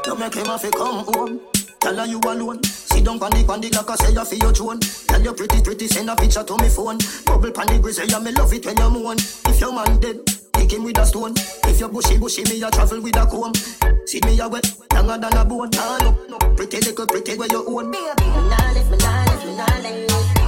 You 0.06 0.16
make 0.16 0.34
him 0.34 0.46
have 0.46 0.62
to 0.62 0.72
come 0.72 1.06
home. 1.06 1.40
Tell 1.80 1.96
her 1.96 2.06
you 2.06 2.20
alone. 2.20 2.62
Sit 3.00 3.06
down 3.06 3.18
the 3.18 3.46
on 3.48 3.62
the 3.62 3.72
I 3.72 3.96
say 3.96 4.12
you 4.12 4.26
feel 4.26 4.40
your 4.40 4.52
throne. 4.54 4.80
Tell 5.08 5.24
you 5.24 5.32
pretty 5.32 5.62
pretty 5.62 5.88
send 5.88 6.10
a 6.10 6.18
picture 6.18 6.44
to 6.44 6.58
me 6.58 6.68
phone. 6.68 6.98
Bubble 7.24 7.50
pan 7.50 7.68
the 7.68 7.80
grizzly, 7.80 8.12
yeah 8.12 8.20
me 8.20 8.34
love 8.34 8.52
it 8.52 8.66
when 8.66 8.76
you 8.76 8.90
moan. 8.90 9.16
If 9.48 9.62
your 9.62 9.72
man 9.72 10.02
dead, 10.02 10.20
kick 10.52 10.74
him 10.74 10.84
with 10.84 11.00
a 11.00 11.06
stone. 11.06 11.32
If 11.64 11.80
you 11.80 11.88
bushy 11.88 12.18
bushy, 12.18 12.44
me 12.44 12.62
a 12.62 12.70
travel 12.70 13.00
with 13.00 13.16
a 13.16 13.26
comb. 13.26 13.56
See 14.04 14.20
me 14.26 14.38
a 14.42 14.50
wet, 14.50 14.68
younger 14.92 15.18
than 15.18 15.32
a 15.32 15.46
bone. 15.46 15.70
Nah, 15.80 15.98
no, 16.00 16.12
no, 16.28 16.38
pretty 16.60 16.82
little 16.82 17.08
pretty 17.08 17.38
where 17.38 17.48
you 17.48 17.64
own. 17.72 17.90
Me 17.90 18.04
nah 18.04 18.68
lift, 18.76 18.92
me 18.92 18.98
nah 18.98 19.24
lift, 19.32 19.46
me 19.46 19.56
nah 19.56 19.78
lift. 19.80 20.39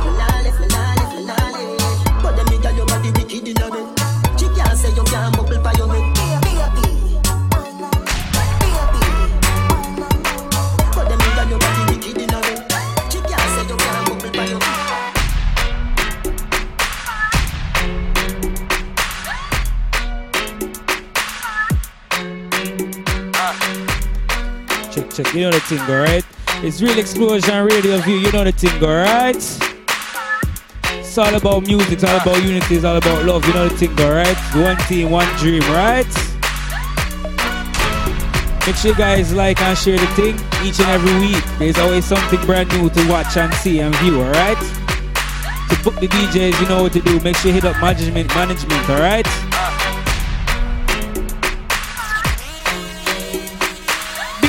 You 25.41 25.49
know 25.49 25.57
the 25.57 25.59
thing, 25.61 25.79
alright? 25.89 26.23
It's 26.63 26.83
Real 26.83 26.99
Explosion 26.99 27.65
Radio 27.65 27.97
View. 28.01 28.17
You 28.17 28.31
know 28.31 28.43
the 28.43 28.51
thing, 28.51 28.83
alright? 28.83 29.37
It's 30.99 31.17
all 31.17 31.33
about 31.33 31.65
music. 31.65 31.93
It's 31.93 32.03
all 32.03 32.15
about 32.15 32.43
unity. 32.43 32.75
It's 32.75 32.85
all 32.85 32.97
about 32.97 33.25
love. 33.25 33.43
You 33.47 33.53
know 33.55 33.67
the 33.67 33.75
thing, 33.75 33.89
alright? 34.01 34.37
One 34.53 34.77
team, 34.85 35.09
one 35.09 35.25
dream, 35.37 35.63
right? 35.73 36.05
Make 38.67 38.75
sure 38.75 38.91
you 38.91 38.95
guys 38.95 39.33
like 39.33 39.59
and 39.63 39.75
share 39.75 39.97
the 39.97 40.05
thing 40.13 40.35
each 40.63 40.79
and 40.79 40.89
every 40.89 41.19
week. 41.19 41.43
There's 41.57 41.79
always 41.79 42.05
something 42.05 42.39
brand 42.45 42.69
new 42.77 42.91
to 42.91 43.09
watch 43.09 43.35
and 43.35 43.51
see 43.55 43.79
and 43.79 43.95
view, 43.95 44.21
alright? 44.21 44.59
To 44.59 45.83
book 45.83 45.95
the 45.95 46.07
DJs, 46.07 46.61
you 46.61 46.69
know 46.69 46.83
what 46.83 46.93
to 46.93 47.01
do. 47.01 47.19
Make 47.21 47.37
sure 47.37 47.49
you 47.49 47.55
hit 47.55 47.65
up 47.65 47.81
management, 47.81 48.27
management, 48.35 48.89
alright? 48.91 49.25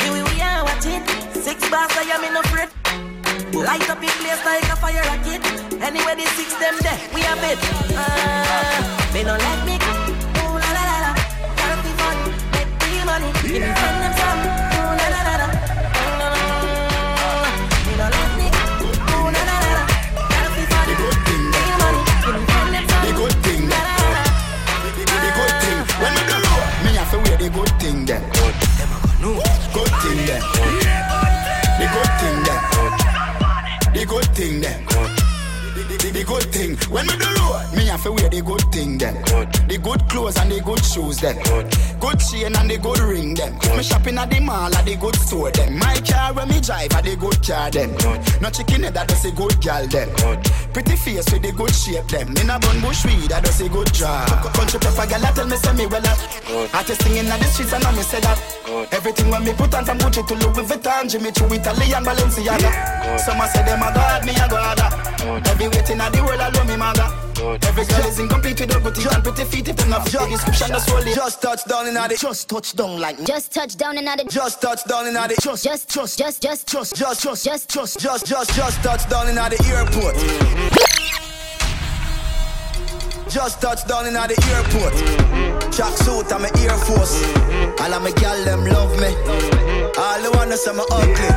here 0.00 0.12
we 0.12 0.20
we 0.22 0.36
are, 0.42 0.64
watch 0.64 0.84
it. 0.84 1.00
Six 1.32 1.68
bars, 1.70 1.90
I 1.96 2.04
am 2.12 2.24
in 2.24 2.36
a 2.36 2.42
fret. 2.52 2.68
Light 3.54 3.88
up 3.88 4.02
in 4.02 4.12
place 4.20 4.44
like 4.44 4.68
a 4.68 4.76
fire 4.76 5.00
rocket. 5.08 5.40
Anyway, 5.80 6.14
the 6.20 6.26
six 6.36 6.52
them 6.60 6.76
there, 6.84 6.98
we 7.14 7.20
have 7.22 7.40
it. 7.40 7.56
Uh, 7.96 8.84
they 9.12 9.24
don't 9.24 9.40
like 9.40 9.64
me. 9.64 9.76
Ooh 10.36 10.56
la 10.60 10.70
la 10.76 10.84
la 10.84 10.98
la. 11.04 11.12
Gotta 11.56 11.76
be 11.80 11.92
fun, 11.96 12.16
make 12.52 12.68
real 12.84 13.04
money. 13.08 13.30
Me 13.40 13.72
friend 13.72 13.96
them 14.04 14.12
some. 14.20 14.42
Ooh 14.44 15.00
la 15.00 15.06
la 15.14 15.20
la 15.24 15.34
don't 17.96 18.12
like 18.12 18.34
me. 18.36 18.46
Ooh 18.84 19.32
la 19.32 19.42
la 19.48 19.56
la 19.64 19.70
la. 19.78 19.84
Gotta 20.28 20.50
be 20.56 20.62
fun, 20.68 20.86
real 20.92 21.76
money. 21.80 22.02
Me 22.04 22.40
friend 22.52 22.68
them 22.74 22.84
some. 22.84 23.04
The 23.06 23.12
good 23.16 23.36
thing 23.44 23.62
La 23.72 23.80
la 23.86 23.92
la 23.96 24.08
la. 24.12 24.24
The 25.24 25.30
good 25.40 25.54
thing. 25.64 25.78
When 26.00 26.12
me 26.16 26.22
do 26.28 26.36
road, 26.36 26.64
me 26.84 26.90
have 27.00 27.10
to 27.12 27.18
wear 27.24 27.36
the 27.40 27.48
good 27.48 27.72
thing 27.80 28.04
there. 28.04 28.39
Thing 34.40 34.60
there. 34.62 34.80
The, 35.76 35.84
the, 35.84 36.10
the 36.16 36.24
good 36.24 36.46
thing. 36.48 36.72
When 36.88 37.06
me 37.06 37.14
do 37.20 37.28
road, 37.28 37.76
me 37.76 37.84
have 37.92 38.02
to 38.04 38.12
wear 38.12 38.28
the 38.30 38.40
good 38.40 38.64
thing 38.72 38.96
then. 38.96 39.14
The 39.68 39.76
good 39.76 40.00
clothes 40.08 40.38
and 40.38 40.50
the 40.50 40.60
good 40.64 40.82
shoes 40.82 41.18
then. 41.20 41.36
Good 42.00 42.18
chain 42.24 42.56
and 42.56 42.70
the 42.70 42.78
good 42.80 42.98
ring 43.00 43.34
them. 43.34 43.52
Me 43.76 43.82
shopping 43.82 44.16
at 44.16 44.30
the 44.30 44.40
mall 44.40 44.74
at 44.74 44.84
the 44.86 44.96
good 44.96 45.14
store 45.16 45.50
then. 45.50 45.78
My 45.78 45.94
car 46.08 46.32
when 46.32 46.48
me 46.48 46.58
drive 46.60 46.92
at 46.92 47.04
the 47.04 47.16
good 47.16 47.36
car 47.44 47.70
then. 47.70 47.92
No 48.40 48.48
chicken 48.48 48.82
head 48.82 48.94
that 48.94 49.08
does 49.08 49.24
a 49.26 49.30
good 49.30 49.60
gal 49.60 49.86
then. 49.86 50.08
Pretty 50.72 50.96
face 50.96 51.28
with 51.30 51.42
the 51.42 51.52
good 51.52 51.74
shape 51.74 52.08
them. 52.08 52.32
In 52.40 52.48
a 52.48 52.58
bun 52.58 52.80
bush 52.80 53.04
weed 53.04 53.28
that 53.28 53.44
does 53.44 53.60
a 53.60 53.68
good 53.68 53.92
job. 53.92 54.26
Country 54.56 54.80
pepper 54.80 55.06
gal 55.06 55.20
that 55.20 55.36
tell 55.36 55.46
me 55.46 55.56
say 55.56 55.74
me 55.76 55.84
well 55.84 56.06
up. 56.08 56.18
Artist 56.74 57.02
singing 57.02 57.28
in 57.28 57.38
the 57.38 57.48
streets 57.52 57.72
and 57.74 57.84
I 57.84 57.92
me 57.92 58.02
say 58.02 58.20
that. 58.20 58.59
Everything 58.92 59.30
when 59.30 59.44
me 59.44 59.52
put 59.52 59.74
on 59.74 59.84
from 59.84 59.98
Gucci 59.98 60.26
to 60.26 60.34
Louis 60.34 60.66
Vuitton, 60.68 61.10
Jimmy 61.10 61.32
Choo, 61.32 61.46
Italian 61.46 62.04
Balenciaga. 62.04 63.18
Some 63.18 63.40
a 63.40 63.48
say 63.48 63.64
them 63.64 63.82
a 63.82 63.92
god, 63.92 64.24
me 64.24 64.32
a 64.32 64.48
god. 64.48 64.80
Every 65.48 65.68
waiting 65.68 66.00
at 66.00 66.12
the 66.12 66.22
world 66.22 66.40
alone 66.40 66.66
me 66.66 66.76
maga. 66.76 67.30
Every 67.40 67.84
girl 67.86 68.06
is 68.06 68.18
incomplete 68.18 68.60
without 68.60 68.82
good 68.82 68.94
teeth 68.94 69.12
and 69.12 69.24
pretty 69.24 69.44
feet. 69.44 69.68
If 69.68 69.76
them 69.76 69.90
not 69.90 70.04
the 70.04 70.26
description, 70.30 70.68
that's 70.68 70.86
solely. 70.86 71.14
Just 71.14 71.42
touch 71.42 71.64
down 71.64 71.88
in 71.88 71.94
the. 71.94 72.16
Just 72.20 72.48
touch 72.48 72.74
down 72.74 73.00
like. 73.00 73.18
Me. 73.18 73.24
Just 73.24 73.52
touch 73.52 73.76
down 73.76 73.98
and 73.98 74.06
out 74.06 74.20
of 74.20 74.28
Just 74.28 74.60
touch 74.60 74.84
down 74.84 75.06
in 75.06 75.14
the. 75.14 75.36
Just 75.40 75.64
just 75.64 75.88
just 75.88 76.18
just 76.18 76.42
just 76.42 76.66
just 76.68 76.96
just 76.96 77.22
just 77.22 77.44
just 77.44 77.70
just 77.70 77.98
just 78.00 78.26
just 78.26 78.54
just 78.54 78.82
touch 78.82 79.08
down 79.08 79.28
in 79.28 79.34
the 79.34 79.72
airport. 79.74 80.14
Mm-hmm. 80.16 80.89
Just 83.30 83.60
touch 83.60 83.86
down 83.86 84.08
in 84.08 84.14
the 84.14 84.20
airport. 84.20 84.92
Track 85.72 85.96
suit 85.98 86.32
and 86.32 86.42
my 86.42 86.50
Air 86.58 86.76
Force. 86.82 87.14
All 87.80 87.94
of 87.94 88.02
my 88.02 88.10
gal 88.10 88.44
them 88.44 88.64
love 88.64 88.90
me. 88.98 89.14
All 89.96 90.20
the 90.20 90.32
wanna 90.34 90.56
say 90.56 90.72
me 90.72 90.82
ugly. 90.90 91.30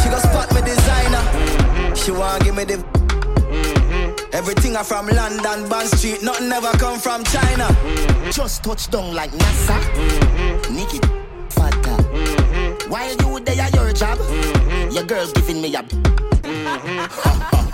She 0.00 0.08
go 0.08 0.16
spot 0.16 0.48
me 0.54 0.62
designer. 0.62 1.94
She 1.94 2.10
wanna 2.10 2.42
give 2.42 2.56
me 2.56 2.64
the. 2.64 2.82
Everything 4.32 4.76
I 4.76 4.82
from 4.82 5.08
London, 5.08 5.68
Bond 5.68 5.88
Street, 5.88 6.22
nothing 6.22 6.50
ever 6.50 6.72
come 6.78 6.98
from 6.98 7.22
China. 7.24 7.68
Just 8.32 8.64
touch 8.64 8.90
down 8.90 9.14
like 9.14 9.30
NASA. 9.32 9.76
Nikki, 10.72 11.00
fatter. 11.50 12.02
While 12.88 13.14
you 13.14 13.40
there 13.40 13.60
at 13.60 13.74
your 13.74 13.92
job, 13.92 14.18
your 14.90 15.04
girl's 15.04 15.34
giving 15.34 15.60
me 15.60 15.76
a. 15.76 15.84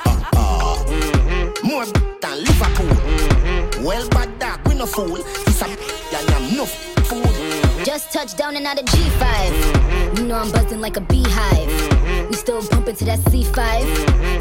More 1.70 1.86
than 1.86 2.36
Liverpool. 2.42 2.86
Mm-hmm. 2.86 3.84
Well, 3.84 4.08
bad 4.08 4.36
dog, 4.40 4.66
we 4.66 4.74
no 4.74 4.86
fool. 4.86 5.06
This 5.06 5.62
a 5.62 5.66
and 5.66 6.30
I'm 6.34 6.56
no 6.56 6.66
fool. 6.66 7.22
Mm-hmm. 7.22 7.84
Just 7.84 8.12
touched 8.12 8.36
down 8.36 8.56
and 8.56 8.66
out 8.66 8.80
of 8.80 8.86
G5. 8.86 10.18
You 10.18 10.26
know 10.26 10.34
I'm 10.34 10.50
buzzing 10.50 10.80
like 10.80 10.96
a 10.96 11.00
beehive. 11.00 11.68
Mm-hmm. 11.68 12.28
We 12.28 12.34
still 12.34 12.68
bumping 12.70 12.96
to 12.96 13.04
that 13.04 13.20
C5. 13.20 13.54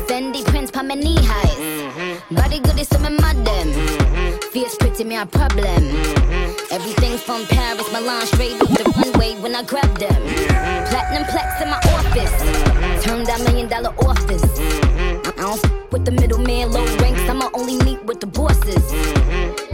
Fendi 0.08 0.44
prints 0.46 0.72
pa 0.72 0.82
my 0.82 0.96
knee 0.96 1.20
highs. 1.22 2.24
Body 2.32 2.60
good 2.62 2.80
is 2.80 2.88
some 2.88 3.04
mad 3.04 3.38
them. 3.46 3.70
Fierce 4.52 4.76
pretty 4.78 5.04
me 5.04 5.16
a 5.16 5.28
problem. 5.28 5.84
Everything 6.72 7.16
from 7.20 7.46
Paris, 7.46 7.92
Milan, 7.94 8.26
straight 8.26 8.60
up 8.60 8.70
the 8.70 8.92
runway 8.98 9.40
when 9.40 9.54
I 9.54 9.62
grab 9.62 9.96
them. 10.00 10.22
Platinum 10.90 11.26
plaques 11.26 11.62
in 11.62 11.70
my 11.70 11.78
office. 11.94 13.06
Turn 13.06 13.24
that 13.26 13.40
million 13.46 13.68
dollar 13.68 13.94
office. 14.00 14.44
I 14.58 15.32
don't 15.38 15.79
with 16.00 16.06
the 16.06 16.22
middleman, 16.22 16.72
low 16.72 16.86
ranks. 16.98 17.22
I'ma 17.22 17.50
only 17.54 17.78
meet 17.84 18.04
with 18.06 18.20
the 18.20 18.28
bosses. 18.28 18.84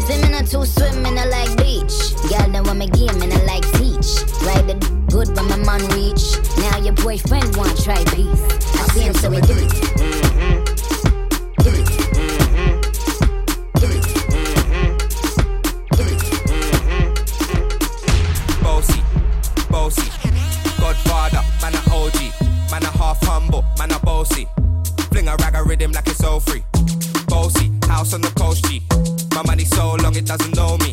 Swimming 0.05 0.33
or 0.33 0.43
two 0.43 0.65
swimming, 0.65 1.17
I 1.17 1.25
like 1.25 1.57
beach. 1.57 2.15
Girl, 2.29 2.49
then 2.49 2.63
when 2.63 2.77
me 2.77 2.87
game 2.87 3.21
and 3.21 3.33
I 3.33 3.43
like 3.45 3.65
teach. 3.73 4.09
Ride 4.41 4.67
the 4.67 4.75
good 5.09 5.29
when 5.35 5.47
my 5.49 5.57
man 5.57 5.81
reach. 5.93 6.37
Now 6.57 6.77
your 6.77 6.93
boyfriend 6.93 7.55
want 7.55 7.77
try 7.83 8.03
peace. 8.15 8.43
I 8.75 8.87
see 8.93 9.01
him, 9.01 9.13
so 9.13 9.29
we 9.29 9.41
do 9.41 9.53
it. 9.53 9.71
Bossy, 18.63 19.01
bossy. 19.69 20.09
Godfather, 20.79 21.41
man 21.61 21.75
a 21.75 21.81
OG. 21.93 22.31
Man 22.71 22.83
a 22.83 22.97
half 22.97 23.23
humble, 23.23 23.63
man 23.77 23.91
a 23.91 24.04
doesn't 30.25 30.55
know. 30.55 30.84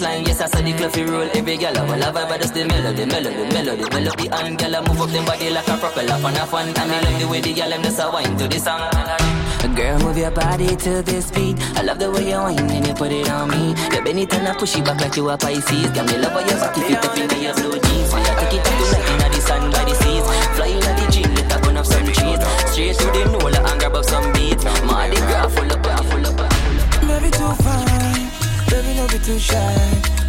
A 0.00 0.22
Yes, 0.22 0.40
I 0.40 0.46
saw 0.46 0.62
the 0.62 0.72
cluffy 0.72 1.04
roll 1.04 1.28
Every 1.34 1.56
girl 1.56 1.76
a 1.76 1.84
will 1.84 2.02
have 2.02 2.14
but 2.14 2.40
just 2.40 2.54
the 2.54 2.64
melody, 2.64 3.04
melody, 3.04 3.44
melody, 3.52 3.84
melody 3.90 4.28
And 4.32 4.58
girl 4.58 4.74
a 4.74 4.80
move 4.88 5.00
up 5.00 5.10
them 5.10 5.24
body 5.24 5.50
like 5.50 5.68
a 5.68 5.76
propeller 5.76 6.14
on 6.14 6.36
a 6.36 6.46
fan 6.46 6.68
And 6.72 6.90
me 6.90 6.96
love 7.02 7.20
the 7.20 7.28
way 7.28 7.40
the 7.40 7.52
girl 7.52 7.72
em 7.72 7.82
just 7.82 8.00
a 8.00 8.10
wine 8.10 8.36
to 8.38 8.48
the 8.48 8.58
song 8.58 9.42
Girl, 9.76 9.98
move 10.00 10.18
your 10.18 10.30
body 10.30 10.76
to 10.76 11.00
this 11.00 11.30
beat. 11.30 11.56
I 11.78 11.82
love 11.82 11.98
the 11.98 12.10
way 12.10 12.28
you 12.28 12.36
whine 12.36 12.58
and 12.58 12.86
you 12.86 12.92
put 12.92 13.10
it 13.10 13.30
on 13.30 13.48
me. 13.48 13.72
You 13.94 14.04
bend 14.04 14.18
it 14.18 14.34
and 14.34 14.46
I 14.46 14.54
push 14.54 14.76
it 14.76 14.84
back 14.84 15.00
like 15.00 15.16
you 15.16 15.30
a 15.30 15.38
Pisces. 15.38 15.88
Got 15.96 16.12
me 16.12 16.18
love 16.18 16.32
how 16.32 16.44
your 16.44 16.60
body 16.60 16.80
fit 16.92 17.02
up 17.02 17.16
into 17.16 17.38
your 17.40 17.54
blue 17.54 17.80
jeans. 17.80 18.10
So 18.10 18.18
you 18.18 18.34
take 18.36 18.52
it 18.52 18.68
up 18.68 18.74
tonight 18.76 19.08
inna 19.08 19.28
the 19.32 19.40
sun 19.40 19.70
by 19.72 19.84
the 19.88 19.94
seas. 19.96 20.24
Fly 20.60 20.68
inna 20.76 20.92
the 20.92 21.06
gym, 21.10 21.34
let 21.34 21.52
her 21.52 21.60
burn 21.64 21.76
up 21.78 21.86
some 21.86 22.04
trees. 22.04 22.40
Straight 22.68 22.98
to 23.00 23.06
the 23.16 23.24
Nola 23.32 23.64
and 23.64 23.80
grab 23.80 23.96
up 23.96 24.04
some 24.04 24.30
beats. 24.34 24.62
be 29.12 29.18
too 29.18 29.38
shy. 29.38 29.74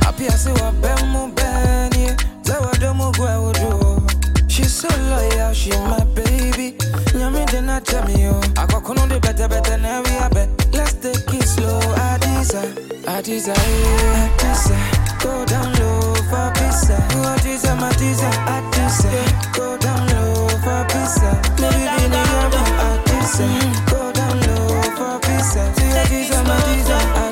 Appears 0.08 0.43
to 0.43 0.52
have 0.63 0.82
been 0.82 1.13
Ben 1.13 1.32
benny. 1.36 2.15
Tell 2.43 2.63
her 2.63 2.78
do. 2.78 4.08
She's 4.48 4.74
so 4.74 4.89
loyal, 5.10 5.54
she's 5.54 5.78
my 5.78 6.04
baby. 6.13 6.76
Yummy 7.15 7.46
did 7.46 7.63
not 7.63 7.86
tell 7.86 8.06
me, 8.06 8.28
oh. 8.28 8.41
I 8.58 8.65
got 8.65 8.84
cono 8.84 9.08
the 9.08 9.19
better, 9.19 9.48
better 9.48 9.78
than 9.78 10.04
we 10.04 10.15
are. 10.17 10.30
Let's 10.74 10.93
take 10.93 11.34
it 11.34 11.48
slow. 11.48 11.80
I 11.80 12.17
desire, 12.19 12.74
I 13.08 13.22
desire, 13.22 13.56
I 13.56 14.30
desire. 14.38 14.91
Go 15.24 15.46
down 15.46 15.72
low 15.80 16.15
for 16.30 16.52
pizza. 16.54 16.98
Oh, 17.12 17.38
desire, 17.41 17.76
my 17.80 17.89
desire, 17.93 18.36
I 18.52 18.60
desire. 18.76 19.54
Go 19.56 19.78
down 19.78 20.02
low 20.12 20.48
for 20.60 20.84
pizza. 20.91 21.32
Maybe 21.62 21.88
we 21.96 22.06
need 22.12 22.36
a 22.52 22.63
I 22.84 23.02
desire. 23.08 23.72
Go 23.88 24.12
down 24.12 24.36
low 24.43 24.82
for 24.98 25.19
pizza. 25.24 25.63
See, 25.76 26.36
I 26.36 26.43
my 26.43 26.60
desire. 26.76 27.23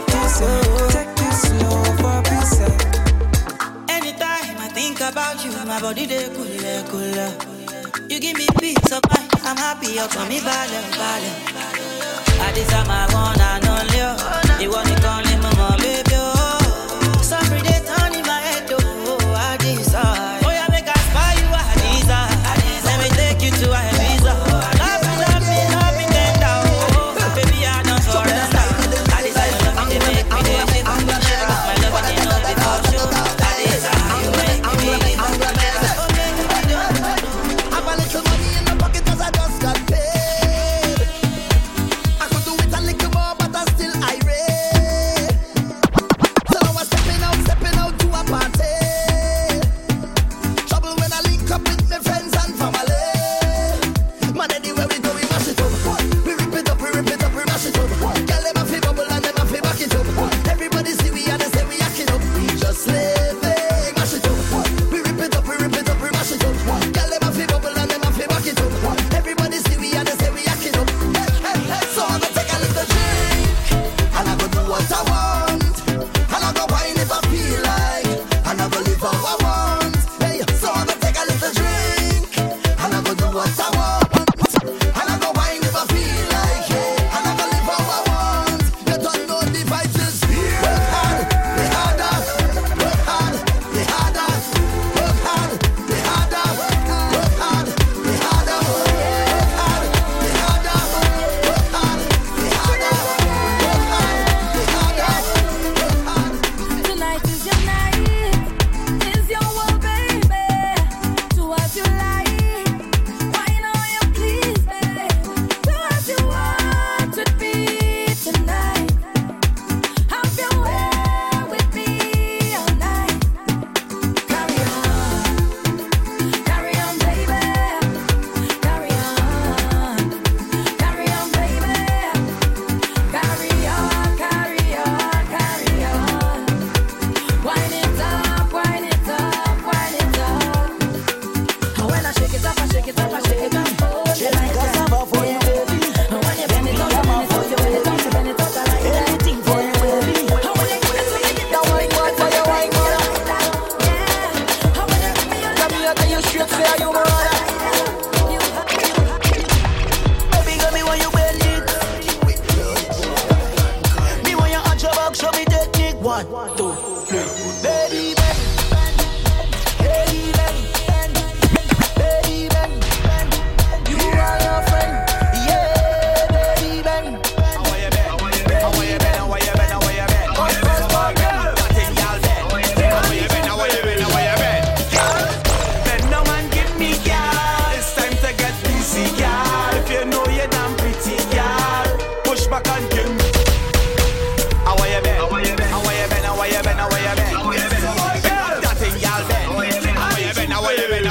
about 5.12 5.44
you, 5.44 5.52
my 5.66 5.80
body 5.82 6.06
they 6.06 6.30
cool, 6.36 6.48
cool. 6.88 8.08
You 8.10 8.20
give 8.20 8.38
me 8.38 8.48
peace 8.60 8.92
of 8.92 9.02
mind, 9.12 9.30
I'm 9.44 9.58
happy, 9.58 9.88
you 9.88 10.08
call 10.08 10.28
me 10.28 10.40
valen, 10.40 10.86
valen. 10.96 11.36
I 12.40 12.52
desire 12.54 12.86
my 12.86 13.06
one 13.14 13.40
and 13.40 13.68
only, 13.68 14.64
you 14.64 14.72
want 14.72 14.88
to 14.88 14.96
call 15.02 15.22
me 15.24 15.41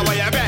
Now 0.03 0.11
I 0.13 0.15
have 0.15 0.40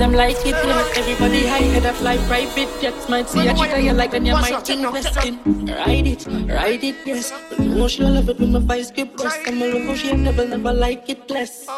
them 0.00 0.12
like 0.14 0.40
it. 0.46 0.54
Everybody 0.96 1.46
high 1.46 1.68
head 1.76 1.84
of 1.84 2.00
like 2.00 2.20
private 2.20 2.70
jets. 2.80 3.08
Might 3.08 3.28
see 3.28 3.46
a 3.46 3.54
chick 3.54 3.84
you 3.84 3.92
like 3.92 4.14
and 4.14 4.26
you 4.26 4.32
might 4.32 4.70
invest 4.70 5.24
in. 5.26 5.66
Ride 5.66 6.06
it, 6.06 6.26
ride 6.48 6.82
it, 6.82 6.96
yes. 7.04 7.32
But 7.50 7.60
no, 7.60 7.86
she'll 7.86 8.08
love 8.08 8.28
it 8.30 8.38
with 8.40 8.50
my 8.50 8.60
vice 8.60 8.90
grip 8.90 9.14
breast. 9.16 9.38
I'm 9.46 9.60
a 9.60 9.66
love 9.66 9.84
how 9.84 9.94
she'll 9.94 10.16
never, 10.16 10.48
never 10.48 10.72
like 10.72 11.08
it 11.10 11.28
less. 11.30 11.68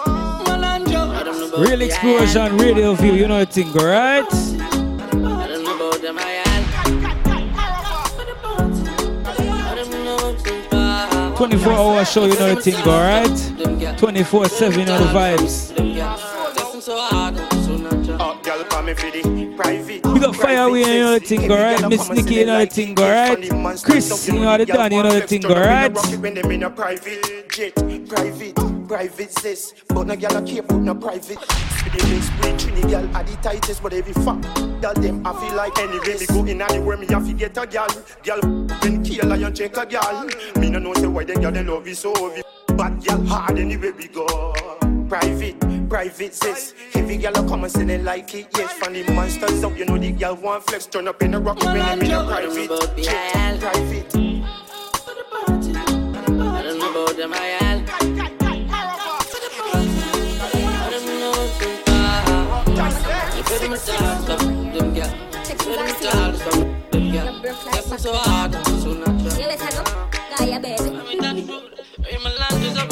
Real 1.59 1.83
explosion, 1.83 2.57
radio 2.57 2.95
view, 2.95 3.15
you 3.15 3.27
know 3.27 3.45
alright? 3.77 4.33
I 4.33 5.11
know 5.19 5.75
about 5.75 6.01
24 11.37 11.73
hour 11.73 12.05
show, 12.05 12.27
you 12.27 12.39
know 12.39 12.55
the 12.55 12.61
thing, 12.61 12.75
alright? 12.87 13.99
24 13.99 14.47
7, 14.47 14.79
you 14.79 14.87
know 14.87 14.99
the 14.99 15.07
vibes. 15.07 15.73
Oh, 18.93 18.95
girl, 18.95 19.13
call 19.13 19.31
me 19.31 19.47
for 19.47 19.55
the 19.55 19.57
private. 19.57 20.07
We 20.07 20.21
got 20.21 20.35
Fireway, 20.35 20.81
you 20.81 20.87
know 20.87 21.19
the 21.19 21.21
thing, 21.21 21.51
alright? 21.51 21.89
Miss 21.89 22.09
Nikki, 22.11 22.35
you 22.35 22.47
know 22.47 22.59
the 22.59 22.67
thing, 22.67 22.99
alright? 22.99 23.39
Chris, 23.83 24.29
you 24.29 24.35
know 24.35 24.59
the 24.59 24.67
Don, 24.67 24.93
you 24.93 25.03
know 25.03 25.13
the 25.13 25.27
thing, 25.27 25.45
alright? 25.47 25.95
When 26.21 26.35
them 26.35 26.51
in 26.51 26.63
a 26.65 26.71
private 26.71 27.49
jet, 27.51 27.75
private, 28.09 28.89
private 28.89 29.39
sis. 29.39 29.75
But 29.89 30.07
no 30.07 30.17
girl 30.17 30.37
a 30.37 30.43
care 30.43 30.61
about 30.61 30.81
no 30.81 30.95
private. 30.95 31.39
With 31.39 31.93
the 31.93 32.07
mix 32.09 32.31
with 32.31 32.61
Trini 32.61 32.91
girl 32.91 33.17
are 33.17 33.25
the 33.25 33.37
tightest, 33.43 33.83
but 33.83 33.93
every 33.93 34.13
fuck 34.13 34.43
girl 34.81 34.95
them 34.95 35.27
I 35.27 35.33
feel 35.41 35.55
like 35.55 35.79
anyway 35.79 36.19
me 36.19 36.27
go 36.27 36.45
in 36.45 36.63
anywhere 36.63 36.97
me 36.97 37.07
have 37.07 37.27
to 37.27 37.33
get 37.33 37.57
a 37.57 37.67
girl. 37.67 37.89
Girl 38.23 38.41
when 38.83 39.05
kill 39.05 39.29
lion 39.29 39.55
check 39.55 39.77
a 39.77 39.87
girl. 39.87 40.29
Me 40.57 40.71
no 40.71 40.79
know 40.79 40.95
say 40.95 41.07
why 41.07 41.25
them 41.25 41.41
girl 41.41 41.53
they 41.53 41.65
love 41.65 41.87
you 41.87 41.95
so 41.95 42.13
oh, 42.17 42.31
heavy. 42.31 42.43
But 42.69 43.05
girl 43.05 43.25
hard 43.25 43.59
anyway 43.59 43.93
we 43.93 44.09
go. 44.09 44.82
Private, 45.09 45.89
private 45.89 46.35
sis. 46.35 46.75
Every 46.95 47.17
girl 47.19 47.37
a 47.37 47.49
come 47.49 47.65
and 47.65 47.73
say 47.73 47.85
they 47.85 47.99
like 47.99 48.35
it. 48.35 48.47
Yes, 48.57 48.73
from 48.73 48.95
the 48.95 49.03
monsters 49.13 49.63
up, 49.63 49.77
you 49.77 49.85
know 49.85 49.99
the 49.99 50.13
girl 50.13 50.37
want 50.37 50.65
flex. 50.65 50.87
Turn 50.87 51.09
up 51.09 51.23
in 51.23 51.35
a 51.35 51.41
rocket 51.41 51.65
when 51.67 51.79
them 51.79 52.01
in 52.01 52.11
a 52.13 52.25
private 52.25 52.97
jet, 52.97 53.61
private. 53.61 54.15
I 54.15 54.19
don't 56.63 56.79
know 56.79 56.91
about 56.91 57.17
them, 57.17 57.33
I 57.35 57.37
I 57.37 57.85
don't 60.91 61.07
know 61.07 61.33
about 61.33 61.57
them, 61.59 62.93
You 63.37 63.43
better 63.45 63.69
me 63.69 63.77
talk 63.77 64.27
to 64.27 64.37
them, 64.47 64.89
girl. 64.95 65.11
You 65.49 65.55
better 65.57 65.85
me 65.85 65.93
talk 66.01 66.35
to 66.39 66.51
them, 66.91 67.05
girl. 67.13 67.27
Yes, 67.73 67.93
I'm 67.93 67.99
so 67.99 68.13
hard, 68.15 68.53
so 68.67 68.93
natural. 68.95 69.39
Yeah, 69.39 69.47
let's 69.49 69.65
go. 69.77 69.83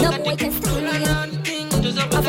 No 0.02 0.18
boy 0.24 0.36
can 0.36 0.52
stop 0.52 0.82
me. 0.82 1.29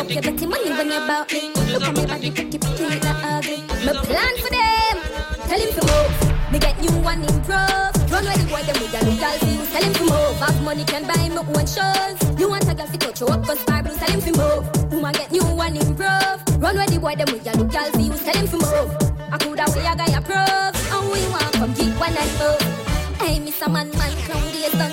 Fuck 0.02 0.14
your 0.14 0.22
dirty 0.24 0.47
money 0.47 0.72
when 0.72 0.88
you're 0.89 1.04
about 1.04 1.32
me. 1.32 1.54
Look 1.70 1.84
at 1.84 1.95
me 1.95 2.06
body 2.08 2.32
pretty 2.32 2.58
pretty 2.58 2.99
not 3.06 3.22
ugly. 3.22 3.62
Me 3.86 3.93
plan 3.93 4.34
for 4.41 4.49
them. 4.49 4.97
Tell 5.45 5.62
him 5.62 5.72
to 5.78 5.82
move. 5.86 6.52
Me 6.52 6.58
get 6.58 6.82
new 6.82 6.97
one 7.06 7.22
improve. 7.22 7.93
Run 8.10 8.26
where 8.26 8.34
the 8.34 8.47
boy 8.49 8.64
them 8.66 8.82
with 8.82 8.93
your 8.97 9.04
girl 9.22 9.38
views. 9.45 9.70
Tell 9.70 9.84
him 9.84 9.93
to 9.93 10.04
move. 10.10 10.38
Have 10.41 10.60
money 10.64 10.86
can 10.86 11.06
buy 11.06 11.30
me 11.30 11.38
one 11.54 11.68
shows. 11.68 12.18
You 12.39 12.49
want 12.49 12.68
a 12.68 12.74
girl 12.74 12.88
to 12.88 12.97
touch 12.97 13.22
you 13.22 13.28
up 13.28 13.45
cause 13.45 13.64
bar. 13.66 13.84
Tell 13.84 14.10
him 14.10 14.22
to 14.22 14.32
move. 14.41 14.91
Woman 14.91 15.14
get 15.14 15.32
new 15.32 15.45
one 15.45 15.78
improve. 15.78 16.39
Run 16.58 16.78
where 16.78 16.88
the 16.88 16.97
boy 16.99 17.14
them 17.14 17.30
with 17.32 17.45
your 17.45 17.62
girl 17.70 17.91
views. 17.93 18.24
Tell 18.26 18.38
him 18.41 18.47
to 18.47 18.58
move. 18.58 18.89
I 19.30 19.38
coulda 19.38 19.66
way 19.70 19.86
a 19.86 19.93
guy 19.93 20.18
approve. 20.18 20.74
And 20.97 21.06
we 21.14 21.22
want 21.30 21.54
come 21.54 21.74
get 21.78 21.93
one 22.02 22.18
and 22.18 22.34
move. 22.41 23.22
Hey, 23.22 23.38
Mr. 23.38 23.70
Man, 23.70 23.91
man, 23.93 24.18
clown 24.26 24.49
days 24.49 24.72
done. 24.72 24.91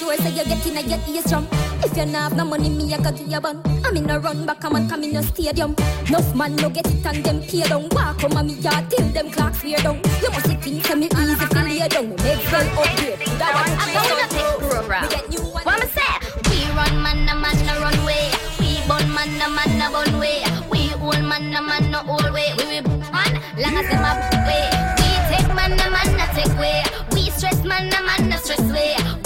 Sure 0.00 0.16
so 0.16 0.28
you 0.28 0.44
get 0.46 0.66
in 0.66 0.78
a 0.78 0.82
get 0.82 1.06
your 1.06 1.16
ears 1.16 1.26
drum. 1.28 1.46
If 1.84 1.94
you 1.94 2.06
not 2.06 2.32
have 2.32 2.36
no 2.36 2.46
money, 2.46 2.70
me 2.70 2.94
I 2.94 2.96
got 2.96 3.18
give 3.18 3.28
you 3.28 3.38
bun. 3.38 3.60
I'm 3.84 3.94
in 3.94 4.08
a 4.08 4.18
run 4.18 4.46
back, 4.46 4.64
I'm 4.64 4.88
come 4.88 5.04
in 5.04 5.14
a 5.14 5.22
stadium. 5.22 5.76
Enough 6.08 6.34
man 6.34 6.56
no 6.56 6.70
get 6.70 6.86
it 6.86 7.04
and 7.04 7.22
them 7.22 7.42
pay 7.42 7.68
down. 7.68 7.86
Walk 7.90 8.24
on 8.24 8.46
me 8.46 8.54
yard 8.54 8.88
till 8.88 9.06
them 9.08 9.30
clocks 9.30 9.58
fear 9.58 9.76
down. 9.76 10.00
You 10.22 10.30
must 10.30 10.46
think 10.46 10.84
to 10.84 10.96
me 10.96 11.04
easy 11.04 11.46
to 11.46 11.62
lay 11.62 11.86
down. 11.86 12.08
Make 12.08 12.40
well 12.48 12.80
upgrade. 12.80 13.20
That 13.36 13.52
one 13.52 13.68
I'm 13.76 13.92
gonna 13.92 14.26
take 14.32 14.70
program. 14.70 15.04
What 15.52 15.68
I'ma 15.68 15.84
say? 15.92 16.12
We 16.48 16.64
run 16.72 17.02
man 17.02 17.28
a 17.28 17.34
man 17.36 17.68
a 17.68 17.80
run 17.84 18.00
way. 18.06 18.32
We 18.58 18.80
bun 18.88 19.04
man 19.12 19.36
a 19.36 19.50
man 19.52 19.84
a 19.84 19.92
bun 19.92 20.18
way. 20.18 20.40
We 20.72 20.94
old 20.96 21.20
man 21.28 21.52
a 21.52 21.60
man 21.60 21.92
a 21.92 22.00
old 22.08 22.32
way. 22.32 22.48
We 22.56 22.64
we 22.64 22.80
man 23.12 23.36
long 23.60 23.76
as 23.76 23.84
them 23.84 24.00
a 24.00 24.16
way. 24.48 24.64
We 24.96 25.08
take 25.28 25.52
man 25.52 25.76
a 25.76 25.90
man 25.92 26.08
a 26.16 26.26
take 26.32 26.56
way. 26.58 26.84
We 27.12 27.28
stress 27.28 27.62
man 27.64 27.92
a 27.92 28.00
man 28.00 28.32
a 28.32 28.38
stress 28.38 28.64
way. 28.72 29.19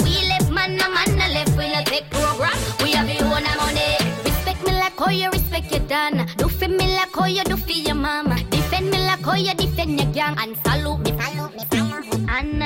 How 5.05 5.11
you 5.11 5.29
respect 5.29 5.71
your 5.71 5.81
dad. 5.87 6.27
Do 6.37 6.49
for 6.49 6.67
me 6.67 6.97
like 6.97 7.13
how 7.13 7.25
you 7.25 7.43
do 7.43 7.55
for 7.55 7.71
your 7.71 7.95
mama. 7.95 8.37
Defend 8.49 8.89
me 8.89 8.97
like 9.05 9.23
how 9.23 9.35
you 9.35 9.53
defend 9.53 9.99
your 9.99 10.11
gang. 10.11 10.35
And 10.37 10.57
salute 10.65 10.99
me, 10.99 11.11
salute 11.19 11.53
me, 11.55 11.63
salute 11.71 12.05
me. 12.11 12.25
And 12.27 12.63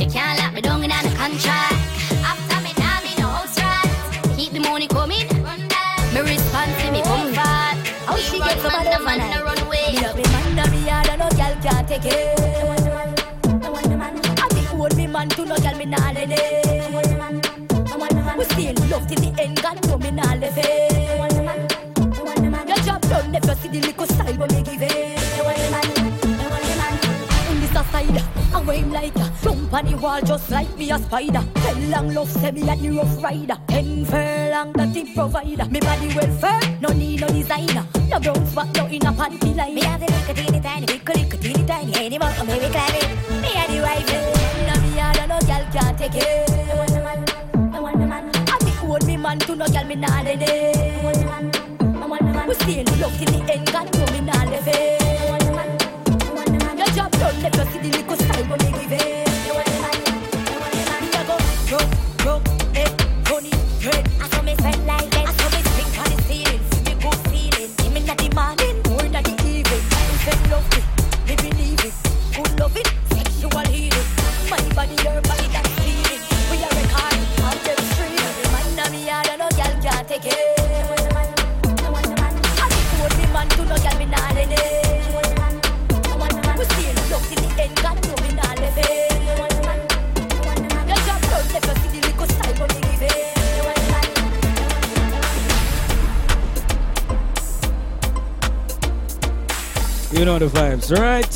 you 0.00 0.06
can't 0.10 0.38
lock 0.40 0.54
me 0.54 0.60
down 0.62 0.82
in 0.82 0.90
a 0.90 0.94
contract. 1.20 1.74
After 2.30 2.60
me, 2.64 2.72
now 2.78 3.00
me 3.04 3.12
no 3.20 3.28
house 3.28 3.58
rat. 3.60 3.86
Keep 4.36 4.52
the 4.52 4.60
money 4.60 4.88
coming. 4.88 5.28
Me 6.14 6.20
response 6.20 6.74
to 6.80 6.90
me 6.90 7.02
come 7.02 7.32
back. 7.34 7.76
How 8.06 8.16
she 8.16 8.38
get 8.38 8.58
from 8.58 8.74
under 8.74 9.04
man 9.04 9.20
a 9.20 9.44
run 9.44 9.58
away? 9.58 9.92
Me 9.92 10.00
love 10.00 10.16
me 10.16 10.22
man, 10.32 10.56
na 10.56 10.64
me 10.70 10.88
hard 10.88 11.08
and 11.08 11.20
no 11.20 11.28
girl 11.30 11.54
can't 11.62 11.88
take 11.88 12.06
it. 12.06 12.40
I 14.42 14.48
be 14.54 14.60
hold 14.72 14.96
me 14.96 15.06
man 15.06 15.28
to 15.28 15.44
no 15.44 15.56
girl 15.56 15.76
me 15.76 15.84
nah 15.84 16.12
let 16.12 16.30
it. 16.30 16.64
We 18.38 18.44
stay 18.44 18.68
in 18.68 18.90
love 18.90 19.06
till 19.06 19.20
the 19.20 19.30
end, 19.40 19.63
the 23.80 23.86
little 23.88 24.06
style 24.06 24.34
when 24.34 24.54
me 24.54 24.62
give 24.62 24.82
it. 24.82 24.92
In 27.50 27.60
this 27.60 27.70
a 27.70 27.84
side, 27.90 28.22
I 28.54 28.62
weigh 28.62 28.82
like 28.84 29.16
a 29.16 29.32
jump 29.42 29.72
on 29.72 29.84
the 29.86 29.96
wall 29.96 30.20
just 30.20 30.50
like 30.50 30.76
me 30.78 30.90
a 30.90 30.98
spider. 30.98 31.44
Ten 31.54 31.90
long 31.90 32.14
love, 32.14 32.30
say 32.30 32.52
me 32.52 32.62
a 32.62 32.76
the 32.76 32.90
rough 32.90 33.22
rider. 33.22 33.56
Ten 33.66 34.04
furlong, 34.04 34.72
that 34.74 34.94
the 34.94 35.04
provider. 35.14 35.66
Me 35.66 35.80
body 35.80 36.14
well 36.14 36.32
firm, 36.38 36.80
no 36.80 36.88
need 36.90 37.20
no 37.20 37.28
designer. 37.28 37.86
No 38.08 38.20
brown 38.20 38.46
spot, 38.46 38.76
no 38.76 38.86
in 38.86 39.06
a 39.06 39.12
panty 39.12 39.56
line. 39.56 39.74
Me 39.74 39.82
have 39.82 40.00
the 40.00 40.06
little 40.06 40.34
teeny 40.34 40.60
tiny, 40.60 40.86
little 40.86 41.14
little 41.14 41.38
teeny 41.40 41.66
tiny. 41.66 41.92
Any 41.94 42.18
more, 42.18 42.30
maybe 42.46 42.68
climb 42.70 42.94
it. 42.94 43.08
Me 43.42 43.50
a 43.58 43.66
the 43.66 43.80
wife. 43.82 44.06
Now 44.66 44.78
me 44.82 44.98
a 45.00 45.26
no 45.26 45.38
girl 45.40 45.64
can't 45.72 45.98
take 45.98 46.14
it. 46.14 46.50
I 48.46 48.58
be 48.60 48.70
hold 48.70 49.06
me 49.06 49.16
man 49.16 49.38
to 49.40 49.56
no 49.56 49.66
girl 49.66 49.84
me 49.84 49.96
nah 49.96 50.22
let 50.22 50.42
it. 50.42 51.53
We 52.46 52.78
in 52.78 52.84
love 53.00 53.16
till 53.18 53.32
the 53.32 53.52
end, 53.52 53.72
God 53.72 53.90
know 53.94 54.06
me 54.12 54.20
nah 54.20 54.44
left 54.44 54.68
it. 54.68 55.00
Your 56.76 56.86
job 56.94 57.10
done, 57.12 57.42
let 57.42 57.58
us 57.58 57.83
You 100.24 100.30
know 100.30 100.38
the 100.38 100.46
vibes, 100.46 100.90
right? 100.98 101.30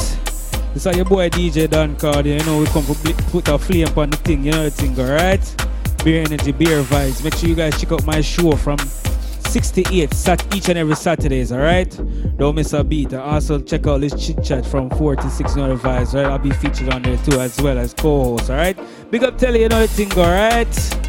This 0.72 0.86
is 0.86 0.96
your 0.96 1.04
boy 1.04 1.28
DJ 1.28 1.68
Don 1.68 1.94
Cardio. 1.96 2.38
You 2.38 2.44
know 2.46 2.58
we 2.58 2.64
come 2.68 2.86
bl- 2.86 3.30
put 3.30 3.46
a 3.48 3.58
flame 3.58 3.86
on 3.94 4.08
the 4.08 4.16
thing. 4.16 4.44
You 4.44 4.52
know 4.52 4.64
the 4.64 4.70
thing, 4.70 4.98
alright? 4.98 5.66
Beer 6.02 6.22
energy, 6.22 6.52
beer 6.52 6.82
vibes. 6.84 7.22
Make 7.22 7.34
sure 7.34 7.50
you 7.50 7.54
guys 7.54 7.78
check 7.78 7.92
out 7.92 8.06
my 8.06 8.22
show 8.22 8.52
from 8.52 8.78
6 8.78 9.70
to 9.72 9.94
8 9.94 10.14
sat 10.14 10.56
each 10.56 10.70
and 10.70 10.78
every 10.78 10.96
Saturdays, 10.96 11.52
alright? 11.52 12.00
Don't 12.38 12.54
miss 12.54 12.72
a 12.72 12.82
beat. 12.82 13.12
Also 13.12 13.60
check 13.60 13.86
out 13.86 14.00
this 14.00 14.14
chit 14.26 14.42
chat 14.42 14.64
from 14.64 14.88
4 14.88 15.16
to 15.16 15.28
6 15.28 15.54
you 15.54 15.60
know 15.60 15.76
the 15.76 15.82
vibes, 15.86 16.14
right? 16.14 16.24
I'll 16.24 16.38
be 16.38 16.52
featured 16.52 16.88
on 16.88 17.02
there 17.02 17.18
too 17.18 17.38
as 17.38 17.60
well 17.60 17.76
as 17.76 17.92
co-host, 17.92 18.48
alright? 18.48 18.78
Big 19.10 19.22
up 19.22 19.36
Telly, 19.36 19.60
you 19.60 19.68
know 19.68 19.82
the 19.82 19.88
thing, 19.88 20.10
alright? 20.12 21.07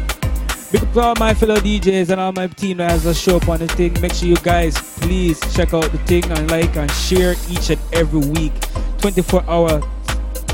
Big 0.72 0.84
up 0.84 0.92
to 0.92 1.00
all 1.00 1.14
my 1.18 1.34
fellow 1.34 1.56
DJs 1.56 2.10
and 2.10 2.20
all 2.20 2.30
my 2.30 2.46
team 2.46 2.76
that 2.76 2.92
has 2.92 3.04
a 3.04 3.12
show 3.12 3.38
up 3.38 3.48
on 3.48 3.58
the 3.58 3.66
thing. 3.66 3.92
Make 4.00 4.14
sure 4.14 4.28
you 4.28 4.36
guys 4.36 4.78
please 5.00 5.40
check 5.52 5.74
out 5.74 5.90
the 5.90 5.98
thing 6.06 6.24
and 6.30 6.48
like 6.48 6.76
and 6.76 6.88
share 6.92 7.34
each 7.48 7.70
and 7.70 7.80
every 7.92 8.20
week. 8.20 8.52
24 8.98 9.42
hour 9.50 9.82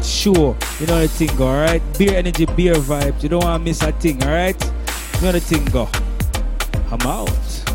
show. 0.03 0.57
You 0.81 0.87
know 0.87 1.01
the 1.01 1.09
thing, 1.09 1.31
alright? 1.39 1.83
Beer 1.99 2.17
energy, 2.17 2.47
beer 2.47 2.75
vibes. 2.75 3.23
You 3.23 3.29
don't 3.29 3.45
want 3.45 3.61
to 3.61 3.65
miss 3.65 3.83
a 3.83 3.93
thing, 3.93 4.23
alright? 4.23 4.57
You 5.17 5.21
know 5.21 5.33
the 5.33 5.41
thing, 5.41 5.65
go. 5.67 5.87
I'm 6.91 7.07
out. 7.07 7.66